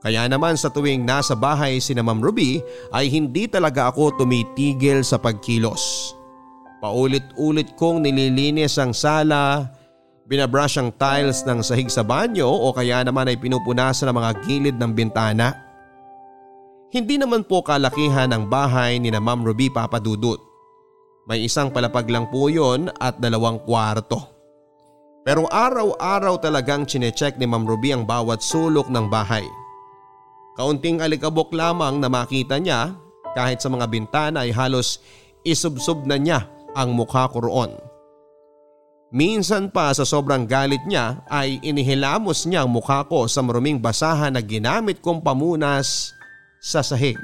[0.02, 2.58] Kaya naman sa tuwing nasa bahay si na Ma'am Ruby
[2.90, 6.14] ay hindi talaga ako tumitigil sa pagkilos.
[6.82, 9.70] Paulit-ulit kong nililinis ang sala,
[10.26, 14.76] binabrush ang tiles ng sahig sa banyo o kaya naman ay pinupunasan ang mga gilid
[14.82, 15.54] ng bintana.
[16.90, 20.42] Hindi naman po kalakihan ang bahay ni na Ma'am Ruby Papadudut.
[21.30, 24.18] May isang palapag lang po yon at dalawang kwarto.
[25.22, 29.46] Pero araw-araw talagang chinecheck ni Ma'am Ruby ang bawat sulok ng bahay.
[30.52, 32.92] Kaunting alikabok lamang na makita niya
[33.32, 35.00] kahit sa mga bintana ay halos
[35.48, 36.44] isubsob na niya
[36.76, 37.72] ang mukha ko roon.
[39.12, 44.32] Minsan pa sa sobrang galit niya ay inihilamos niya ang mukha ko sa maruming basahan
[44.32, 46.12] na ginamit kong pamunas
[46.60, 47.20] sa sahig.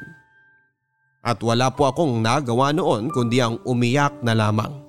[1.25, 4.88] At wala po akong nagawa noon kundi ang umiyak na lamang.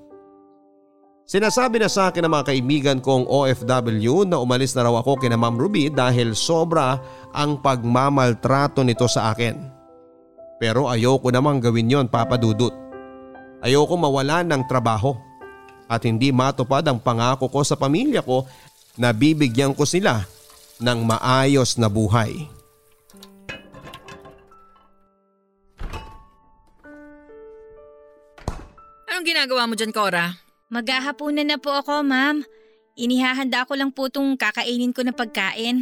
[1.29, 5.37] Sinasabi na sa akin ng mga kaibigan kong OFW na umalis na raw ako kina
[5.37, 6.97] Ma'am Ruby dahil sobra
[7.37, 9.53] ang pagmamaltrato nito sa akin.
[10.57, 12.73] Pero ayoko namang gawin yon Papa Dudut.
[13.61, 15.13] Ayoko mawala ng trabaho
[15.85, 18.49] at hindi matupad ang pangako ko sa pamilya ko
[18.97, 20.25] na bibigyan ko sila
[20.81, 22.49] ng maayos na buhay.
[29.05, 30.48] Anong ginagawa mo dyan, Cora?
[30.69, 32.45] Maghahapunan na po ako, ma'am.
[32.93, 35.81] Inihahanda ko lang po itong kakainin ko na pagkain.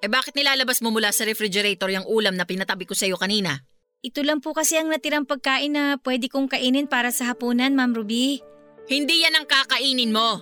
[0.00, 3.64] Eh bakit nilalabas mo mula sa refrigerator yung ulam na pinatabi ko sa'yo kanina?
[4.00, 7.92] Ito lang po kasi ang natirang pagkain na pwede kong kainin para sa hapunan, Ma'am
[7.92, 8.40] Ruby.
[8.88, 10.40] Hindi yan ang kakainin mo.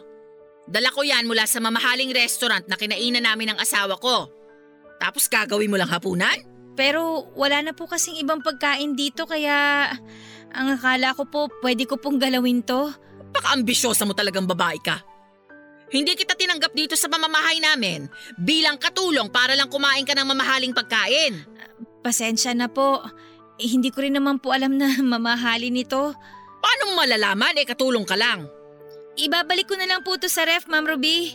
[0.66, 4.30] Dala ko yan mula sa mamahaling restaurant na kinainan namin ng asawa ko.
[4.98, 6.38] Tapos gagawin mo lang hapunan?
[6.78, 9.90] Pero wala na po kasing ibang pagkain dito kaya
[10.54, 12.90] ang akala ko po pwede ko pong galawin to.
[13.32, 15.00] Paka-ambisyosa mo talagang babae ka.
[15.88, 20.76] Hindi kita tinanggap dito sa mamamahay namin bilang katulong para lang kumain ka ng mamahaling
[20.76, 21.40] pagkain.
[22.04, 23.00] Pasensya na po.
[23.58, 26.12] Eh, hindi ko rin naman po alam na mamahalin ito.
[26.58, 28.44] Paano mo malalaman eh katulong ka lang?
[29.18, 31.34] Ibabalik ko na lang po to sa ref, Ma'am Ruby.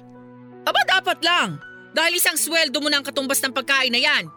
[0.63, 1.59] Aba dapat lang.
[1.91, 4.31] Dahil isang sweldo mo ng katumbas ng pagkain na yan.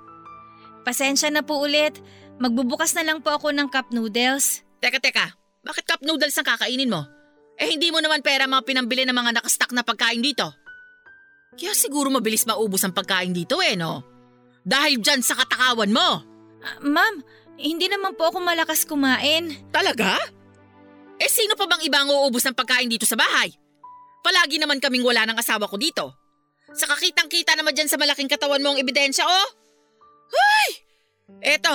[0.83, 2.01] Pasensya na po ulit.
[2.43, 4.67] Magbubukas na lang po ako ng cup noodles.
[4.83, 5.33] Teka, teka.
[5.65, 7.16] Bakit cup noodles ang kakainin mo?
[7.57, 10.53] Eh hindi mo naman pera mga pinambili ng mga nakastock na pagkain dito.
[11.57, 14.05] Kaya siguro mabilis maubos ang pagkain dito eh, no?
[14.61, 16.09] Dahil dyan sa katakawan mo.
[16.61, 17.25] Ah, ma'am,
[17.57, 19.57] hindi naman po ako malakas kumain.
[19.73, 20.21] Talaga?
[21.17, 23.49] Eh sino pa bang iba ang uubos ng pagkain dito sa bahay?
[24.21, 26.13] Palagi naman kaming wala ng asawa ko dito.
[26.77, 29.49] Sa kakitang kita naman dyan sa malaking katawan mo ang ebidensya, oh!
[30.29, 30.71] Ay!
[31.57, 31.73] Eto,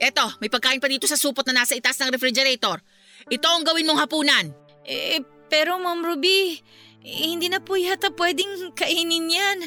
[0.00, 2.80] eto, may pagkain pa dito sa supot na nasa itaas ng refrigerator.
[3.28, 4.67] Ito ang gawin mong hapunan.
[4.88, 5.20] Eh,
[5.52, 6.56] pero Ma'am Ruby,
[7.04, 9.58] eh, hindi na po yata pwedeng kainin yan.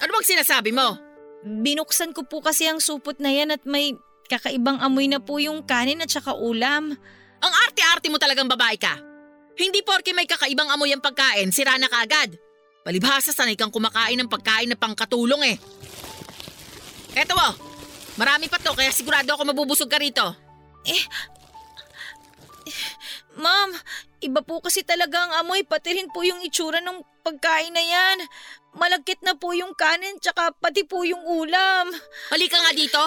[0.00, 0.96] Ano bang sinasabi mo?
[1.44, 3.92] Binuksan ko po kasi ang supot na yan at may
[4.26, 6.96] kakaibang amoy na po yung kanin at saka ulam.
[7.44, 8.96] Ang arte-arte mo talagang babae ka.
[9.54, 12.34] Hindi porke may kakaibang amoy ang pagkain, sira na kaagad.
[12.82, 15.56] Palibhasa sanay kang kumakain ng pagkain na pangkatulong eh.
[17.14, 17.54] Eto oh,
[18.18, 20.24] marami pa to kaya sigurado ako mabubusog ka rito.
[23.34, 23.70] Ma'am,
[24.22, 28.18] iba po kasi talaga ang amoy pati rin po yung itsura ng pagkain na yan.
[28.78, 31.90] Malagkit na po yung kanin tsaka pati po yung ulam.
[32.30, 33.02] Halika nga dito.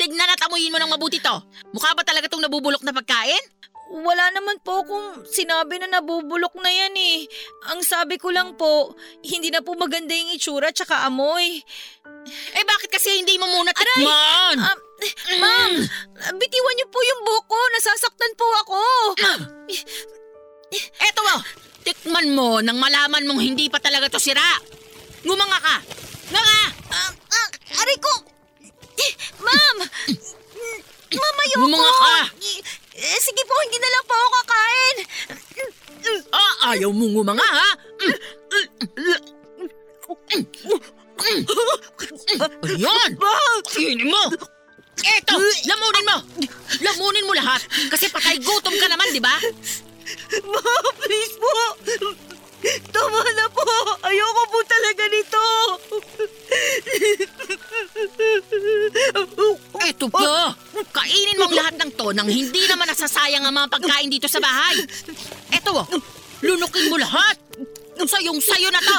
[0.00, 1.36] Tignan at amuyin mo ng mabuti to.
[1.72, 3.44] Mukha ba talaga tong nabubulok na pagkain?
[3.94, 7.30] Wala naman po kung sinabi na nabubulok na yan eh.
[7.70, 8.90] Ang sabi ko lang po,
[9.22, 11.62] hindi na po maganda yung itsura tsaka amoy.
[12.58, 14.56] Eh bakit kasi hindi mo muna tikman?
[14.58, 14.74] Ah,
[15.38, 15.72] ma'am,
[16.34, 17.58] bitiwan niyo po yung buhok ko.
[17.78, 18.80] Nasasaktan po ako.
[20.74, 21.42] Eto oh,
[21.86, 24.58] tikman mo nang malaman mong hindi pa talaga to sira.
[25.22, 25.76] Ngumanga ka.
[26.34, 26.42] Nga
[26.94, 27.48] Ah, ah,
[27.82, 28.12] aray ko!
[28.94, 29.76] Eh, Ma'am!
[31.20, 31.62] Ma'am, ayoko!
[31.62, 32.16] Ngumanga ka.
[32.94, 34.96] Eh, sige po, hindi na lang po ako kakain.
[36.30, 37.70] Ah, ayaw mo ngumanga ha?
[41.24, 43.10] Ayun!
[43.66, 44.22] Kainin mo!
[45.02, 45.34] Eto!
[45.66, 46.16] Lamunin mo!
[46.86, 47.66] Lamunin mo lahat!
[47.90, 49.34] Kasi patay gutom ka naman, di ba?
[50.44, 51.50] Ma'am, please po!
[52.64, 53.64] Tama na po!
[54.04, 55.44] Ayoko po talaga nito!
[59.84, 60.56] Eto pa!
[60.94, 62.08] Kainin mo ang lahat ng to
[62.94, 64.80] masasayang ang mga pagkain dito sa bahay.
[65.52, 65.84] Eto,
[66.40, 67.36] lunukin mo lahat.
[68.00, 68.98] Sayong sayo na to.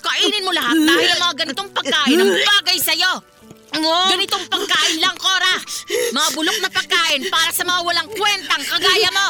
[0.00, 3.12] Kainin mo lahat dahil ang mga ganitong pagkain ang bagay sa'yo.
[4.14, 5.56] Ganitong pagkain lang, Cora.
[6.14, 9.26] Mga bulok na pagkain para sa mga walang kwentang kagaya mo.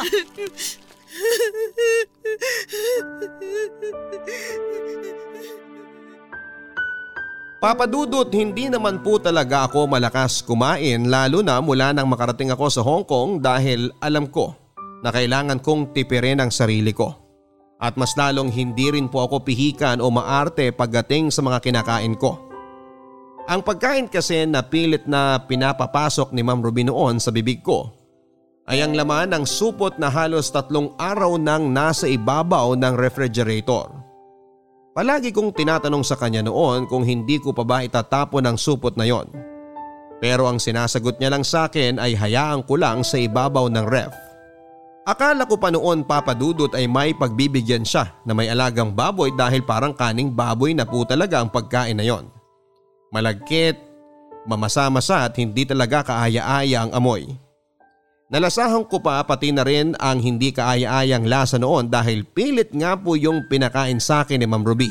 [7.65, 12.85] Papadudot, hindi naman po talaga ako malakas kumain lalo na mula nang makarating ako sa
[12.85, 14.53] Hong Kong dahil alam ko
[15.01, 17.17] na kailangan kong tipirin ang sarili ko.
[17.81, 22.37] At mas lalong hindi rin po ako pihikan o maarte pagdating sa mga kinakain ko.
[23.49, 28.04] Ang pagkain kasi na pilit na pinapapasok ni Ma'am Ruby noon sa bibig ko
[28.65, 33.93] ay ang laman ng supot na halos tatlong araw nang nasa ibabaw ng refrigerator.
[34.95, 39.05] Palagi kong tinatanong sa kanya noon kung hindi ko pa ba itatapon ang supot na
[39.05, 39.27] yon.
[40.23, 44.15] Pero ang sinasagot niya lang sa akin ay hayaan ko lang sa ibabaw ng ref.
[45.05, 49.93] Akala ko pa noon papadudot ay may pagbibigyan siya na may alagang baboy dahil parang
[49.93, 52.25] kaning baboy na po talaga ang pagkain na yon.
[53.13, 53.77] Malagkit,
[54.49, 57.44] mamasa-masa at hindi talaga kaaya-aya ang amoy.
[58.33, 63.21] Nalasahan ko pa pati na rin ang hindi kaaya-ayang lasa noon dahil pilit nga po
[63.21, 64.89] yung pinakain sa akin ni Ma'am Ruby.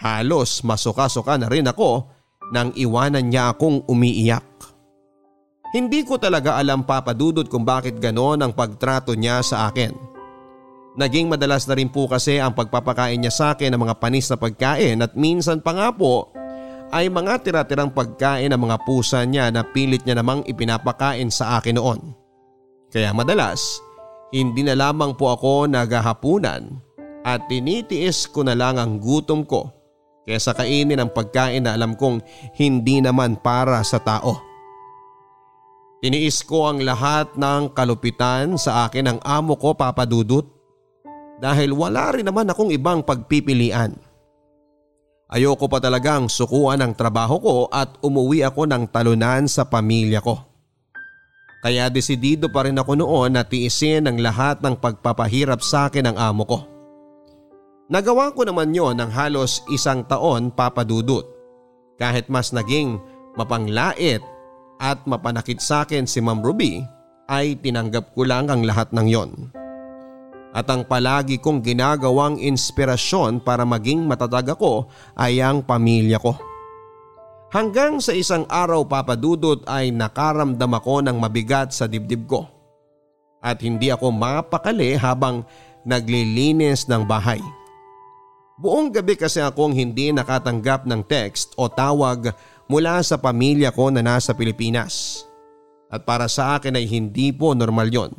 [0.00, 2.08] Halos masuka-suka na rin ako
[2.56, 4.48] nang iwanan niya akong umiiyak.
[5.76, 9.92] Hindi ko talaga alam papadudod kung bakit ganon ang pagtrato niya sa akin.
[10.96, 14.36] Naging madalas na rin po kasi ang pagpapakain niya sa akin ng mga panis na
[14.36, 16.28] pagkain at minsan pa nga po
[16.92, 21.80] ay mga tira-tirang pagkain ng mga pusa niya na pilit niya namang ipinapakain sa akin
[21.80, 22.21] noon.
[22.92, 23.80] Kaya madalas,
[24.28, 26.76] hindi na lamang po ako naghahapunan
[27.24, 29.72] at tinitiis ko na lang ang gutom ko
[30.28, 32.22] kesa kainin ang pagkain na alam kong
[32.54, 34.38] hindi naman para sa tao.
[36.02, 40.42] Tiniis ko ang lahat ng kalupitan sa akin ng amo ko papadudot
[41.38, 43.94] dahil wala rin naman akong ibang pagpipilian.
[45.32, 50.51] Ayoko pa talagang sukuan ang trabaho ko at umuwi ako ng talunan sa pamilya ko.
[51.62, 56.16] Kaya desidido pa rin ako noon na tiisin ang lahat ng pagpapahirap sa akin ng
[56.18, 56.58] amo ko.
[57.86, 61.22] Nagawa ko naman yon ng halos isang taon papadudot.
[62.02, 62.98] Kahit mas naging
[63.38, 64.18] mapanglait
[64.82, 66.82] at mapanakit sa akin si Ma'am Ruby
[67.30, 69.30] ay tinanggap ko lang ang lahat ng yon.
[70.50, 76.34] At ang palagi kong ginagawang inspirasyon para maging matatag ako ay ang pamilya ko.
[77.52, 82.48] Hanggang sa isang araw papadudot ay nakaramdam ako ng mabigat sa dibdib ko.
[83.44, 85.44] At hindi ako mapakali habang
[85.84, 87.44] naglilinis ng bahay.
[88.56, 92.32] Buong gabi kasi akong hindi nakatanggap ng text o tawag
[92.72, 95.28] mula sa pamilya ko na nasa Pilipinas.
[95.92, 98.12] At para sa akin ay hindi po normal yon.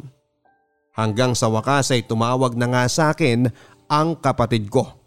[0.94, 3.50] Hanggang sa wakas ay tumawag na nga sa akin
[3.90, 5.03] ang kapatid ko.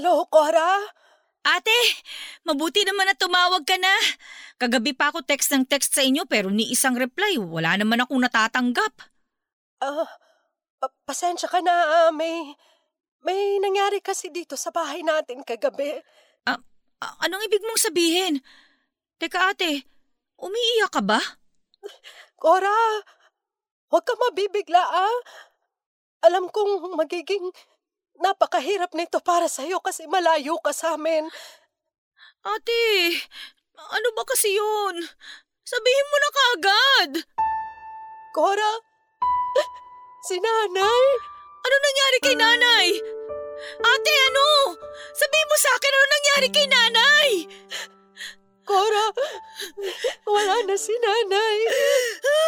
[0.00, 0.80] Hello, Cora?
[1.44, 1.76] Ate,
[2.48, 3.92] mabuti naman na tumawag ka na.
[4.56, 8.16] Kagabi pa ako text ng text sa inyo pero ni isang reply, wala naman akong
[8.16, 8.96] natatanggap.
[9.84, 10.08] Ah,
[10.80, 12.08] pa- pasensya ka na.
[12.08, 12.32] ah, may,
[13.20, 16.00] may nangyari kasi dito sa bahay natin kagabi.
[16.48, 16.64] A-
[17.20, 18.40] anong ibig mong sabihin?
[19.20, 19.84] Teka ate,
[20.40, 21.20] umiiyak ka ba?
[22.40, 22.72] Cora,
[23.92, 25.18] huwag ka mabibigla ah.
[26.24, 27.52] Alam kong magiging
[28.20, 31.26] napakahirap nito para sa'yo kasi malayo ka sa amin.
[32.40, 32.84] Ate,
[33.76, 34.96] ano ba kasi yun?
[35.64, 37.10] Sabihin mo na kaagad.
[38.36, 38.72] Cora,
[40.28, 41.04] si nanay.
[41.60, 42.88] Ano nangyari kay nanay?
[43.80, 44.46] Ate, ano?
[45.12, 47.30] Sabihin mo sa akin ano nangyari kay nanay?
[48.64, 49.06] Cora,
[50.30, 51.58] wala na si nanay.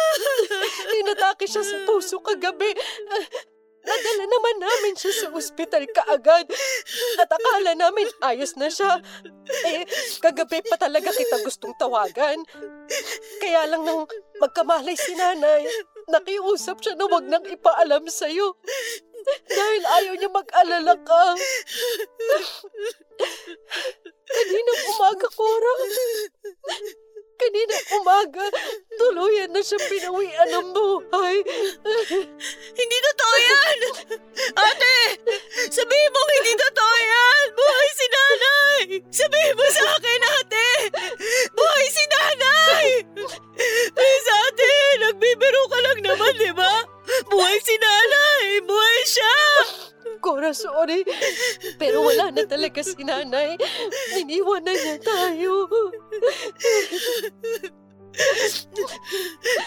[1.03, 2.71] Inatake siya sa puso kagabi.
[3.83, 6.47] Nadala naman namin siya sa ospital kaagad.
[7.19, 9.03] At akala namin ayos na siya.
[9.67, 9.83] Eh,
[10.23, 12.39] kagabi pa talaga kita gustong tawagan.
[13.43, 14.07] Kaya lang nang
[14.39, 15.67] magkamalay si nanay,
[16.07, 18.55] nakiusap siya na wag nang ipaalam sa'yo.
[19.47, 21.23] Dahil ayaw niya mag-alala ka.
[24.23, 25.73] Kaninang umaga, Cora.
[27.43, 28.47] Kaninang umaga,
[28.95, 31.43] tuluyan na siya pinawian ng buhay.
[32.71, 33.77] Hindi totoo yan!
[34.55, 34.97] Ate!
[35.67, 37.45] Sabihin mo hindi totoo yan!
[37.51, 38.83] Buhay si nanay!
[39.11, 40.69] Sabihin mo sa akin, ate!
[41.51, 42.87] Buhay si nanay!
[43.91, 44.73] Please, ate!
[45.03, 46.92] Nagbibiro ka lang naman, di ba?
[47.29, 48.61] Buhay si nanay!
[48.65, 49.37] Buhay siya!
[50.23, 51.03] Cora, sorry.
[51.75, 53.59] Pero wala na talaga si nanay.
[54.15, 55.67] Iniwan na niya tayo.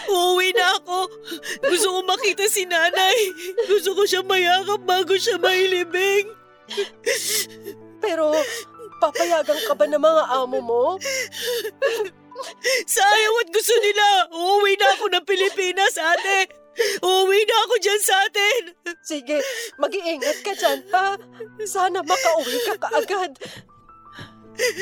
[0.09, 0.97] Uuwi na ako.
[1.61, 3.17] Gusto ko makita si nanay.
[3.69, 6.31] Gusto ko siya mayakap bago siya mailibing.
[8.01, 8.33] Pero
[8.97, 10.85] papayagan ka ba ng mga amo mo?
[12.85, 14.05] Sayang at gusto nila.
[14.33, 16.66] Uuwi na ako ng Pilipinas, ate.
[17.01, 18.61] Uuwi na ako dyan sa atin.
[19.01, 19.37] Sige,
[19.81, 21.17] mag-iingat ka dyan, ha?
[21.65, 23.31] Sana makauwi ka kaagad.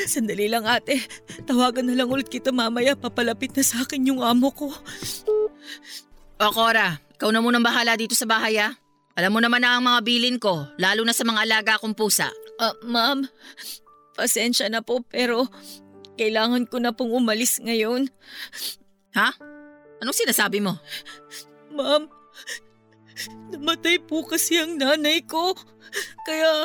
[0.08, 1.04] Sandali lang ate.
[1.44, 2.96] Tawagan na lang ulit kita mamaya.
[2.96, 4.72] Papalapit na sa akin yung amo ko.
[6.36, 8.72] O Cora, ikaw na munang bahala dito sa bahay ah.
[9.16, 12.28] Alam mo naman na ang mga bilin ko, lalo na sa mga alaga kong pusa.
[12.60, 13.24] Ah, ma'am,
[14.12, 15.48] pasensya na po pero
[16.20, 18.12] kailangan ko na pong umalis ngayon.
[19.16, 19.32] Ha?
[20.04, 20.76] Anong sinasabi mo?
[21.76, 22.08] Ma'am,
[23.52, 25.52] namatay po kasi ang nanay ko.
[26.24, 26.64] Kaya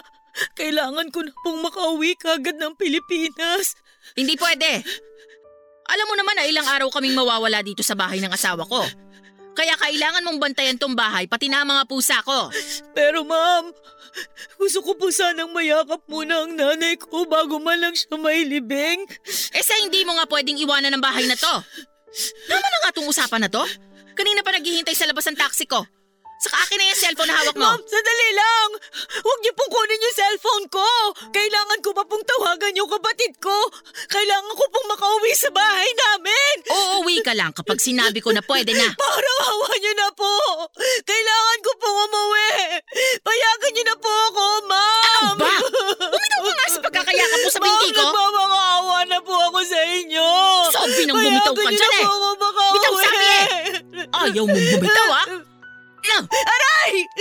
[0.55, 3.76] kailangan ko na pong makauwi kagad ng Pilipinas.
[4.16, 4.82] Hindi pwede.
[5.91, 8.82] Alam mo naman na ilang araw kaming mawawala dito sa bahay ng asawa ko.
[9.51, 12.47] Kaya kailangan mong bantayan tong bahay pati na ang mga pusa ko.
[12.95, 13.76] Pero ma'am,
[14.55, 19.03] gusto ko po sanang mayakap muna ang nanay ko bago man lang siya mailibing.
[19.51, 21.55] Eh sa hindi mo nga pwedeng iwanan ng bahay na to.
[22.47, 23.64] Tama na nga tong usapan na to.
[24.16, 25.88] Kanina pa naghihintay sa labas ng taxi ko.
[26.41, 27.69] Saka akin na yung cellphone na hawak mo.
[27.69, 28.69] Ma'am, sandali lang!
[29.21, 30.89] Huwag niyo pong kunin yung cellphone ko!
[31.29, 33.53] Kailangan ko pa pong tawagan yung kapatid ko!
[34.09, 36.55] Kailangan ko pong makauwi sa bahay namin!
[36.65, 38.89] Uuwi ka lang kapag sinabi ko na pwede na.
[38.97, 40.33] Parang hawa niyo na po!
[41.05, 42.49] Kailangan ko pong umuwi!
[43.21, 45.13] Payagan niyo na po ako, ma'am!
[45.21, 45.53] Ano ba?
[46.09, 48.01] Bumitaw ka nga sa pagkakayakap mo sa binti ko.
[48.01, 50.29] Ma'am, nagmamakaawa na po ako sa inyo!
[50.73, 52.05] Sabi nang bumitaw ka Payagan niyo dyan na eh.
[52.09, 52.73] po ako makauwi!
[52.73, 53.45] Bitaw sabi eh.
[54.25, 55.27] Ayaw mong bumitaw ah.
[56.02, 57.06] No, Aray!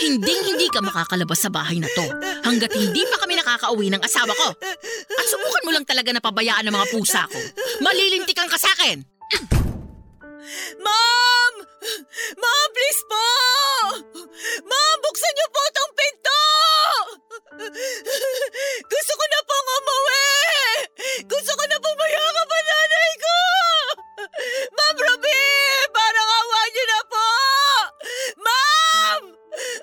[0.00, 2.06] hinding hindi ka makakalabas sa bahay na to
[2.46, 4.48] hanggat hindi pa kami nakakauwi ng asawa ko.
[5.12, 7.38] At subukan mo lang talaga na pabayaan ng mga pusa ko.
[7.84, 9.02] Malilintikan ka sa akin.
[10.78, 11.52] Ma'am!
[12.38, 13.26] Ma'am, please po!
[14.62, 16.42] Ma'am, buksan niyo po tong pinto!
[18.86, 20.26] Gusto ko na pong umuwi!
[21.26, 23.38] Gusto ko na pong mayakap ang nanay ko!
[24.70, 25.42] Ma'am Ruby!
[25.90, 27.28] Parang awa niyo na po!
[28.38, 29.22] Ma'am!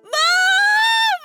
[0.08, 1.22] Ma'am!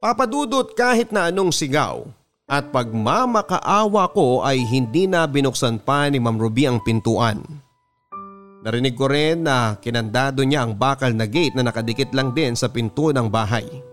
[0.00, 2.08] Papadudot kahit na anong sigaw
[2.48, 7.44] at pagmamakaawa ko ay hindi na binuksan pa ni Ma'am Ruby ang pintuan.
[8.64, 12.72] Narinig ko rin na kinandado niya ang bakal na gate na nakadikit lang din sa
[12.72, 13.89] pinto ng bahay.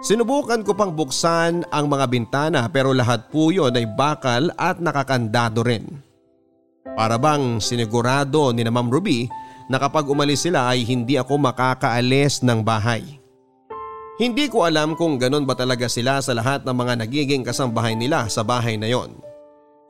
[0.00, 5.60] Sinubukan ko pang buksan ang mga bintana pero lahat po yun ay bakal at nakakandado
[5.60, 5.84] rin.
[6.96, 9.28] Para bang sinigurado ni na Ma'am Ruby
[9.68, 13.04] na kapag umalis sila ay hindi ako makakaalis ng bahay.
[14.16, 18.24] Hindi ko alam kung ganon ba talaga sila sa lahat ng mga nagiging kasambahay nila
[18.32, 19.12] sa bahay na yon.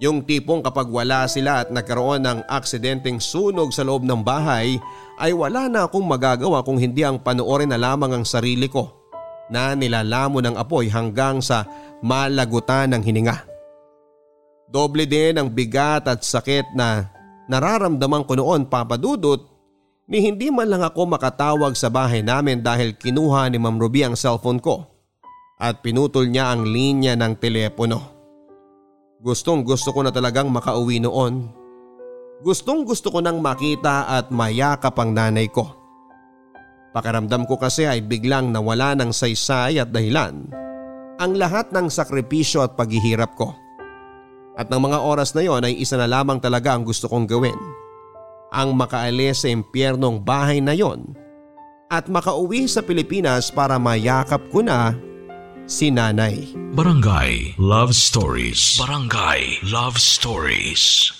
[0.03, 4.75] Yung tipong kapag wala sila at nagkaroon ng aksidenteng sunog sa loob ng bahay
[5.23, 9.00] ay wala na akong magagawa kung hindi ang panoorin na lamang ang sarili ko
[9.51, 11.67] na nilalamon ng apoy hanggang sa
[12.01, 13.37] malagutan ng hininga.
[14.71, 17.11] Doble din ang bigat at sakit na
[17.51, 19.43] nararamdaman ko noon papadudot
[20.07, 24.15] ni hindi man lang ako makatawag sa bahay namin dahil kinuha ni Ma'am Ruby ang
[24.15, 24.87] cellphone ko
[25.59, 27.99] at pinutol niya ang linya ng telepono.
[29.21, 31.53] Gustong gusto ko na talagang makauwi noon.
[32.41, 35.80] Gustong gusto ko nang makita at mayakap ang nanay ko.
[36.91, 40.43] Pakiramdam ko kasi ay biglang nawala ng saysay at dahilan
[41.21, 43.53] ang lahat ng sakripisyo at paghihirap ko.
[44.57, 47.57] At ng mga oras na yon ay isa na lamang talaga ang gusto kong gawin.
[48.51, 51.15] Ang makaalis sa impyernong bahay na yon
[51.93, 54.97] at makauwi sa Pilipinas para mayakap ko na
[55.69, 56.51] si nanay.
[56.75, 58.81] Barangay Love Stories.
[58.81, 61.20] Barangay Love Stories.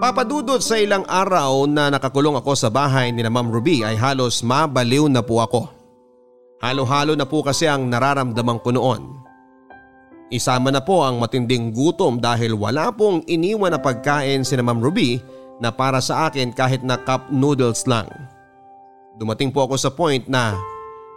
[0.00, 4.40] Papadudod sa ilang araw na nakakulong ako sa bahay ni na Ma'am Ruby ay halos
[4.40, 5.68] mabaliw na po ako.
[6.64, 9.20] Halo-halo na po kasi ang nararamdaman ko noon.
[10.32, 14.80] Isama na po ang matinding gutom dahil wala pong iniwan na pagkain si na Ma'am
[14.80, 15.20] Ruby
[15.60, 18.08] na para sa akin kahit na cup noodles lang.
[19.20, 20.56] Dumating po ako sa point na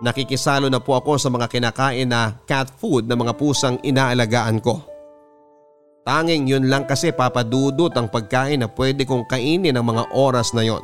[0.04, 4.84] nakikisalo na po ako sa mga kinakain na cat food ng mga pusang inaalagaan ko.
[6.04, 10.68] Tanging yun lang kasi papadudot ang pagkain na pwede kong kainin ng mga oras na
[10.68, 10.84] yon.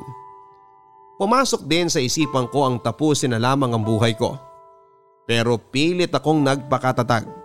[1.20, 4.40] Pumasok din sa isipan ko ang tapusin na lamang ang buhay ko.
[5.28, 7.40] Pero pilit akong nagpakatatag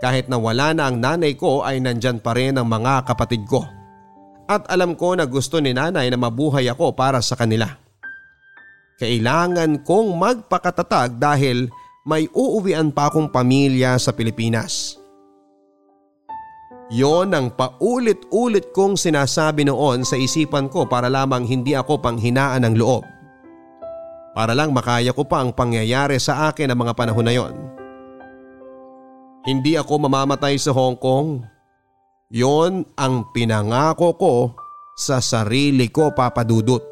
[0.00, 3.64] kahit na wala na ang nanay ko ay nandyan pa rin ang mga kapatid ko.
[4.46, 7.66] At alam ko na gusto ni nanay na mabuhay ako para sa kanila.
[8.96, 11.68] Kailangan kong magpakatatag dahil
[12.06, 14.95] may uuwian pa akong pamilya sa Pilipinas.
[16.86, 22.78] Yon ang paulit-ulit kong sinasabi noon sa isipan ko para lamang hindi ako panghinaan ng
[22.78, 23.02] loob.
[24.38, 27.54] Para lang makaya ko pa ang pangyayari sa akin ng mga panahon na yon.
[29.42, 31.42] Hindi ako mamamatay sa Hong Kong.
[32.30, 34.34] Yon ang pinangako ko
[34.94, 36.82] sa sarili ko papadudot.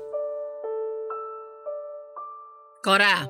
[2.83, 3.27] Cora!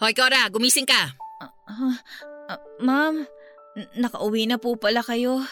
[0.00, 1.16] Hoy Cora, gumising ka!
[1.40, 1.96] Uh,
[2.52, 3.24] uh, ma'am,
[3.96, 5.44] nakauwi na po pala kayo.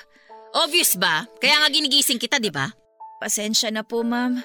[0.54, 1.26] Obvious ba?
[1.42, 2.70] Kaya nga ginigising kita, di ba?
[3.20, 4.40] Pasensya na po ma'am.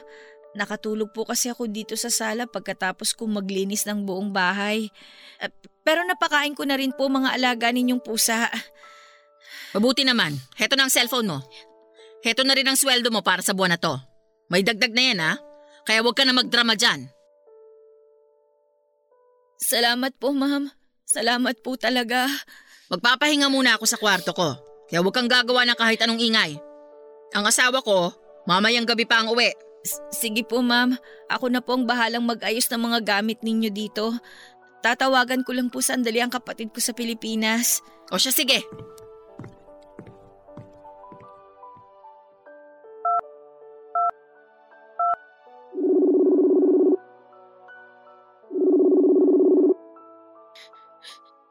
[0.58, 4.90] Nakatulog po kasi ako dito sa sala pagkatapos kong maglinis ng buong bahay.
[5.38, 5.52] Uh,
[5.86, 8.50] pero napakain ko na rin po mga alaga ninyong pusa.
[9.78, 10.34] Mabuti naman.
[10.58, 11.40] Heto na ang cellphone mo.
[12.26, 13.94] Heto na rin ang sweldo mo para sa buwan na to.
[14.50, 15.34] May dagdag na yan ha.
[15.86, 17.06] Kaya huwag ka na magdrama dyan.
[19.62, 20.74] Salamat po ma'am.
[21.06, 22.26] Salamat po talaga.
[22.90, 24.58] Magpapahinga muna ako sa kwarto ko.
[24.90, 26.58] Kaya huwag kang gagawa ng kahit anong ingay.
[27.38, 28.10] Ang asawa ko,
[28.50, 29.54] mamayang gabi pa ang uwi.
[30.10, 30.98] Sige po ma'am,
[31.30, 34.18] ako na po ang bahalang mag-ayos ng mga gamit ninyo dito.
[34.82, 37.86] Tatawagan ko lang po sandali ang kapatid ko sa Pilipinas.
[38.10, 38.66] O siya sige.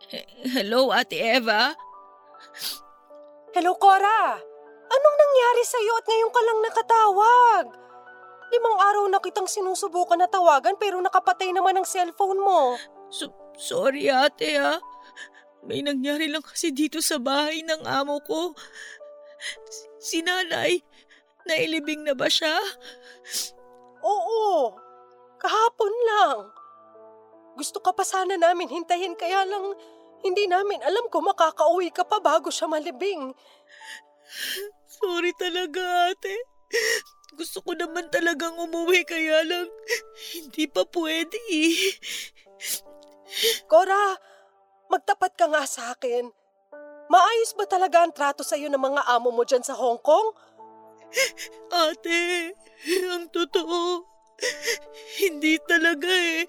[0.09, 1.77] Hello, Ate Eva?
[3.53, 4.41] Hello, Cora!
[4.89, 7.65] Anong nangyari sa'yo at ngayon ka lang nakatawag?
[8.49, 12.81] Limang araw na kitang sinusubukan na tawagan pero nakapatay naman ang cellphone mo.
[13.13, 13.29] So,
[13.61, 14.81] sorry ate ha.
[15.69, 18.57] May nangyari lang kasi dito sa bahay ng amo ko.
[20.01, 20.81] Si nanay,
[21.45, 22.57] nailibing na ba siya?
[24.01, 24.73] Oo,
[25.37, 26.39] kahapon lang.
[27.61, 29.77] Gusto ka pa sana namin hintayin kaya lang
[30.23, 33.33] hindi namin alam kung makakauwi ka pa bago siya malibing.
[34.87, 36.35] Sorry talaga ate.
[37.39, 39.69] Gusto ko naman talagang umuwi kaya lang
[40.35, 41.39] hindi pa pwede.
[43.71, 44.17] Cora,
[44.89, 46.33] magtapat ka nga sa akin.
[47.09, 50.35] Maayos ba talaga ang trato sa iyo ng mga amo mo dyan sa Hong Kong?
[51.73, 52.53] Ate,
[53.09, 54.05] ang totoo,
[55.25, 56.45] hindi talaga eh.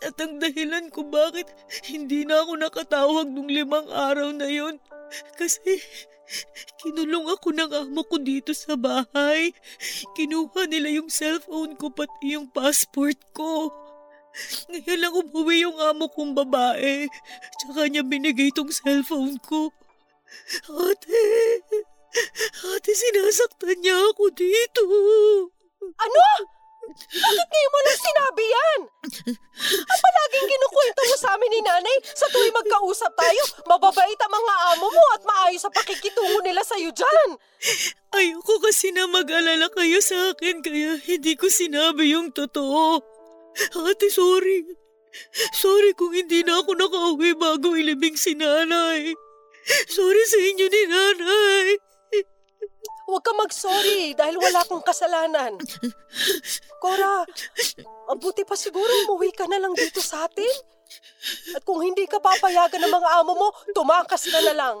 [0.00, 1.46] At ang dahilan kung bakit
[1.86, 4.80] hindi na ako nakatawag nung limang araw na yon
[5.36, 5.78] kasi
[6.80, 9.50] Kinulong ako ng amo ko dito sa bahay.
[10.14, 13.74] Kinuha nila yung cellphone ko pati yung passport ko.
[14.70, 17.10] Ngayon lang umuwi yung amo kong babae.
[17.58, 19.74] Tsaka niya binigay tong cellphone ko.
[20.70, 21.22] Ate,
[22.78, 24.82] ate sinasaktan niya ako dito.
[25.82, 26.22] Ano?
[27.10, 28.80] Ngayon mo lang sinabi yan?
[29.62, 34.54] Ang palaging kinukwento mo sa amin ni nanay sa tuwing magkausap tayo, mababait ang mga
[34.74, 37.28] amo mo at maayos sa pakikitungo nila sa'yo dyan.
[38.16, 43.02] Ayoko kasi na mag-alala kayo sa akin kaya hindi ko sinabi yung totoo.
[43.86, 44.66] Ate, sorry.
[45.54, 49.14] Sorry kung hindi na ako nakauwi bago ilibing si nanay.
[49.90, 51.66] Sorry sa inyo ni nanay.
[53.10, 55.58] Huwag ka mag-sorry dahil wala kang kasalanan.
[56.78, 57.26] Cora,
[58.06, 60.46] mabuti pa siguro umuwi ka na lang dito sa atin.
[61.54, 64.76] At kung hindi ka papayagan ng mga amo mo, tumakas ka na lang.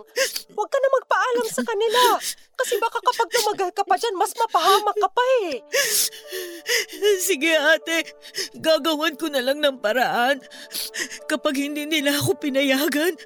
[0.54, 2.02] Huwag ka na magpaalam sa kanila.
[2.54, 5.58] Kasi baka kapag tumagal ka pa dyan, mas mapahamak ka pa eh.
[7.26, 8.14] Sige ate,
[8.62, 10.38] gagawan ko na lang ng paraan.
[11.26, 13.18] Kapag hindi nila ako pinayagan,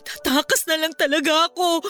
[0.00, 1.84] tatakas na lang talaga ako.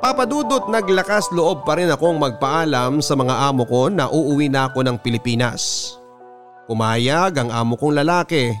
[0.00, 4.80] Papadudot naglakas loob pa rin akong magpaalam sa mga amo ko na uuwi na ako
[4.86, 5.92] ng Pilipinas.
[6.64, 8.54] Pumayag ang amo kong lalaki,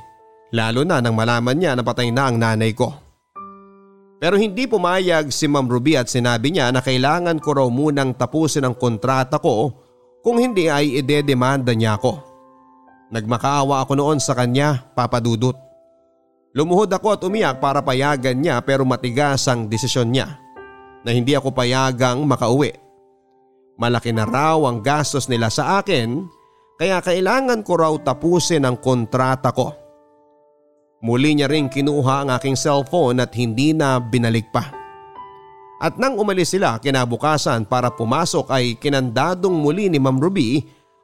[0.52, 2.92] lalo na nang malaman niya na patay na ang nanay ko.
[4.20, 8.68] Pero hindi pumayag si Ma'am Ruby at sinabi niya na kailangan ko raw munang tapusin
[8.68, 9.72] ang kontrata ko
[10.20, 12.20] kung hindi ay idedemanda niya ako.
[13.16, 15.69] Nagmakaawa ako noon sa kanya, Papa Dudut.
[16.50, 20.34] Lumuhod ako at umiyak para payagan niya pero matigas ang desisyon niya
[21.06, 22.74] na hindi ako payagang makauwi.
[23.78, 26.26] Malaki na raw ang gastos nila sa akin
[26.74, 29.70] kaya kailangan ko raw tapusin ang kontrata ko.
[31.00, 34.68] Muli niya ring kinuha ang aking cellphone at hindi na binalik pa.
[35.80, 40.60] At nang umalis sila kinabukasan para pumasok ay kinandadong muli ni Ma'am Ruby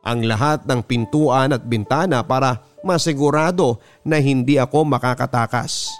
[0.06, 5.90] ang lahat ng pintuan at bintana para masigurado na hindi ako makakatakas.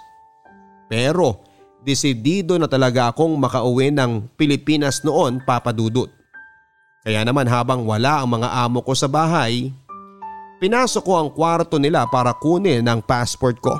[0.87, 1.43] Pero
[1.83, 6.07] desidido na talaga akong makauwi ng Pilipinas noon papadudot.
[7.03, 9.75] Kaya naman habang wala ang mga amo ko sa bahay,
[10.63, 13.75] pinasok ko ang kwarto nila para kunin ang passport ko.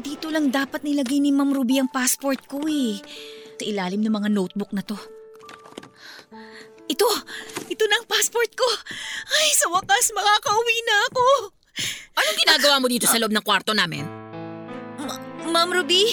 [0.00, 2.98] dito lang dapat nilagay ni Ma'am Ruby ang passport ko eh.
[3.60, 4.96] Sa ilalim ng mga notebook na to.
[6.88, 7.08] Ito!
[7.68, 8.64] Ito na ang passport ko!
[9.36, 11.26] Ay, sa wakas makakauwi na ako!
[12.16, 14.08] Anong ginagawa mo dito sa loob ng kwarto namin?
[14.96, 15.20] Ma-
[15.52, 16.08] Ma'am Ruby?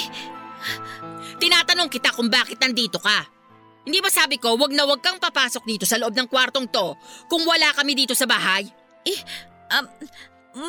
[1.40, 3.24] Tinatanong kita kung bakit nandito ka.
[3.88, 7.00] Hindi ba sabi ko, wag na wag kang papasok dito sa loob ng kwartong to
[7.32, 8.68] kung wala kami dito sa bahay?
[9.08, 9.20] Eh,
[9.72, 9.88] um,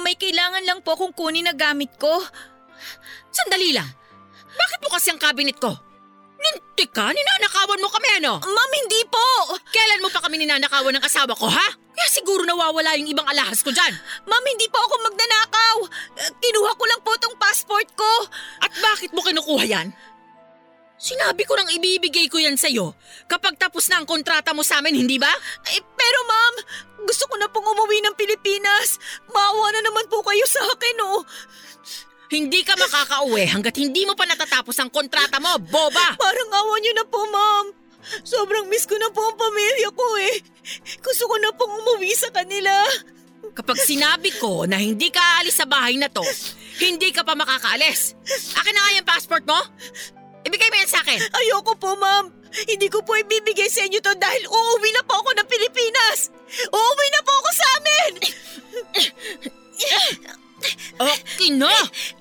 [0.07, 2.23] may kailangan lang po kung kunin na gamit ko.
[3.35, 3.91] Sandali lang.
[4.55, 5.88] Bakit mo kasi ang cabinet ko?
[6.39, 7.11] Ninti ka?
[7.11, 8.39] Ninanakawan mo kami ano?
[8.39, 9.59] Ma'am, hindi po!
[9.75, 11.69] Kailan mo pa kami ninanakawan ng asawa ko, ha?
[11.99, 13.91] Kaya siguro nawawala yung ibang alahas ko dyan.
[14.31, 15.77] Ma'am, hindi po ako magnanakaw.
[16.39, 18.13] Kinuha ko lang po tong passport ko.
[18.63, 19.91] At bakit mo kinukuha yan?
[20.99, 22.91] Sinabi ko nang ibibigay ko yan sa'yo
[23.31, 25.31] kapag tapos na ang kontrata mo sa amin, hindi ba?
[25.71, 26.55] Eh, pero ma'am,
[27.07, 28.99] gusto ko na pong umuwi ng Pilipinas.
[29.31, 31.23] Maawa na naman po kayo sa akin, oh.
[32.29, 36.13] Hindi ka makakauwi hanggat hindi mo pa natatapos ang kontrata mo, boba!
[36.21, 37.67] Parang awa niyo na po, ma'am.
[38.21, 40.37] Sobrang miss ko na po ang pamilya ko eh.
[41.01, 42.85] Gusto ko na pong umuwi sa kanila.
[43.57, 46.25] Kapag sinabi ko na hindi ka aalis sa bahay na to,
[46.85, 48.13] hindi ka pa makakaalis.
[48.61, 49.57] Akin na nga yung passport mo.
[50.45, 51.21] Ibigay mo yan sa akin.
[51.33, 52.29] Ayoko po, ma'am.
[52.69, 56.33] Hindi ko po ibibigay sa inyo to dahil uuwi na po ako ng Pilipinas.
[56.73, 58.13] Uuwi na po ako sa amin.
[60.99, 61.71] Okay na!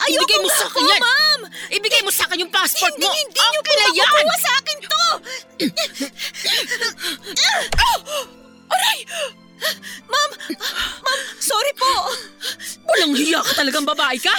[0.05, 1.01] Ayoko Ibigay mo sa akin yan!
[1.01, 1.41] ma'am!
[1.73, 3.13] Ibigay mo sa akin yung passport hindi, mo!
[3.13, 4.05] Hindi niyo okay po na yan!
[4.05, 5.03] makukuha sa akin to!
[7.81, 7.99] oh!
[8.69, 8.99] Aray!
[10.05, 10.31] Ma'am!
[11.01, 11.91] Ma'am, sorry po!
[12.85, 14.35] Walang hiya ka talagang babae ka!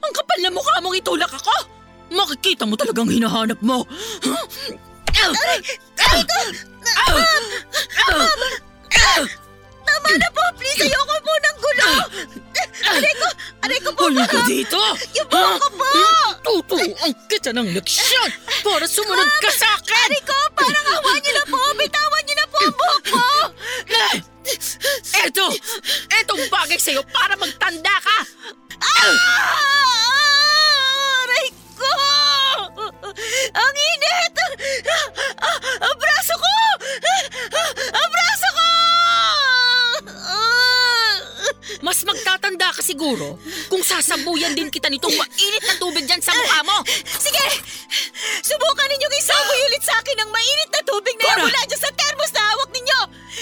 [0.00, 1.52] Ang kapal na mukha mong itulak ako!
[2.12, 3.84] Makikita mo talagang hinahanap mo!
[5.12, 5.60] Aray!
[6.00, 6.40] Aray ko!
[6.80, 7.44] Ma'am!
[8.08, 9.41] Ma'am!
[9.82, 10.42] Tama na po!
[10.56, 11.90] Please, ayoko po ng gulo!
[12.82, 13.28] Aray ko!
[13.62, 14.80] Aray ko po, Huli ka dito!
[15.16, 15.88] Yung buhok ko po!
[16.42, 18.28] Tuturuan kita ng leksyon
[18.60, 19.96] para sumunod ka sa akin!
[19.96, 20.36] Aray ko!
[20.52, 21.58] Parang awa niyo na po!
[21.74, 23.24] Bitawan niyo na po ang buhok ko!
[25.22, 25.46] Eto!
[26.12, 28.18] Etong bagay sa'yo para magtanda ka!
[28.82, 29.14] Ah!
[31.22, 31.94] Aray ko!
[33.52, 34.34] Ang init!
[35.38, 36.41] Ah, Ang braso ko!
[41.82, 46.62] Mas magtatanda ka siguro kung sasabuyan din kita nitong mainit na tubig dyan sa mukha
[46.62, 46.78] mo!
[47.18, 47.42] Sige!
[48.46, 51.42] Subukan ninyong isaboy ulit sa akin ng mainit na tubig na Cora!
[51.42, 53.00] mula dyan sa termos na hawak ninyo!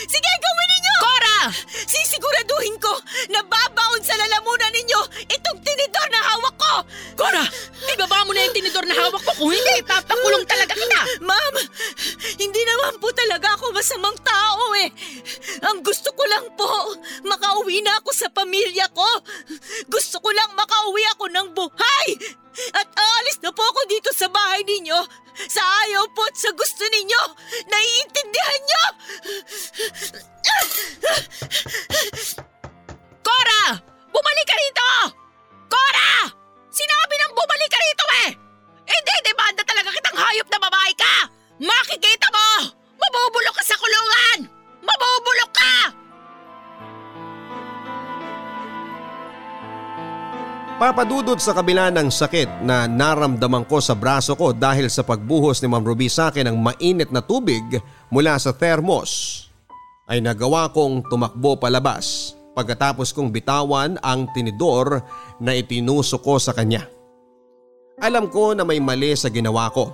[0.09, 0.97] Sige, gawin ninyo!
[1.05, 1.39] Cora!
[1.85, 2.97] Sisiguraduhin ko
[3.29, 6.75] na babaon sa lalamunan ninyo itong tinidor na hawak ko!
[7.21, 7.45] Cora!
[7.93, 11.01] Ibaba mo na yung tinidor na hawak ko kung hindi ipapakulong talaga kita!
[11.29, 11.55] Ma'am,
[12.41, 14.89] hindi naman po talaga ako masamang tao eh.
[15.61, 16.97] Ang gusto ko lang po,
[17.29, 19.07] makauwi na ako sa pamilya ko.
[19.93, 22.09] Gusto ko lang makauwi ako ng buhay.
[22.75, 24.97] At aalis na po ako dito sa bahay ninyo.
[25.49, 27.23] Sa ayaw po at sa gusto ninyo.
[27.69, 28.85] Naiintindihan nyo?
[33.21, 33.63] Cora!
[34.11, 34.91] Bumalik ka rito!
[35.69, 36.13] Cora!
[36.73, 38.31] Sinabi nang bumalik ka rito eh!
[38.91, 41.15] Hindi, demanda talaga kitang hayop na babae ka!
[41.61, 42.75] Makikita mo!
[42.99, 44.60] Mabubulok ka sa kulungan!
[44.81, 45.75] Mabubulok ka!
[50.81, 55.69] Papadudod sa kabila ng sakit na naramdaman ko sa braso ko dahil sa pagbuhos ni
[55.69, 57.61] Ma'am Ruby sa akin ng mainit na tubig
[58.09, 59.45] mula sa thermos
[60.09, 65.05] ay nagawa kong tumakbo palabas pagkatapos kong bitawan ang tinidor
[65.37, 66.89] na itinusok ko sa kanya.
[68.01, 69.93] Alam ko na may mali sa ginawa ko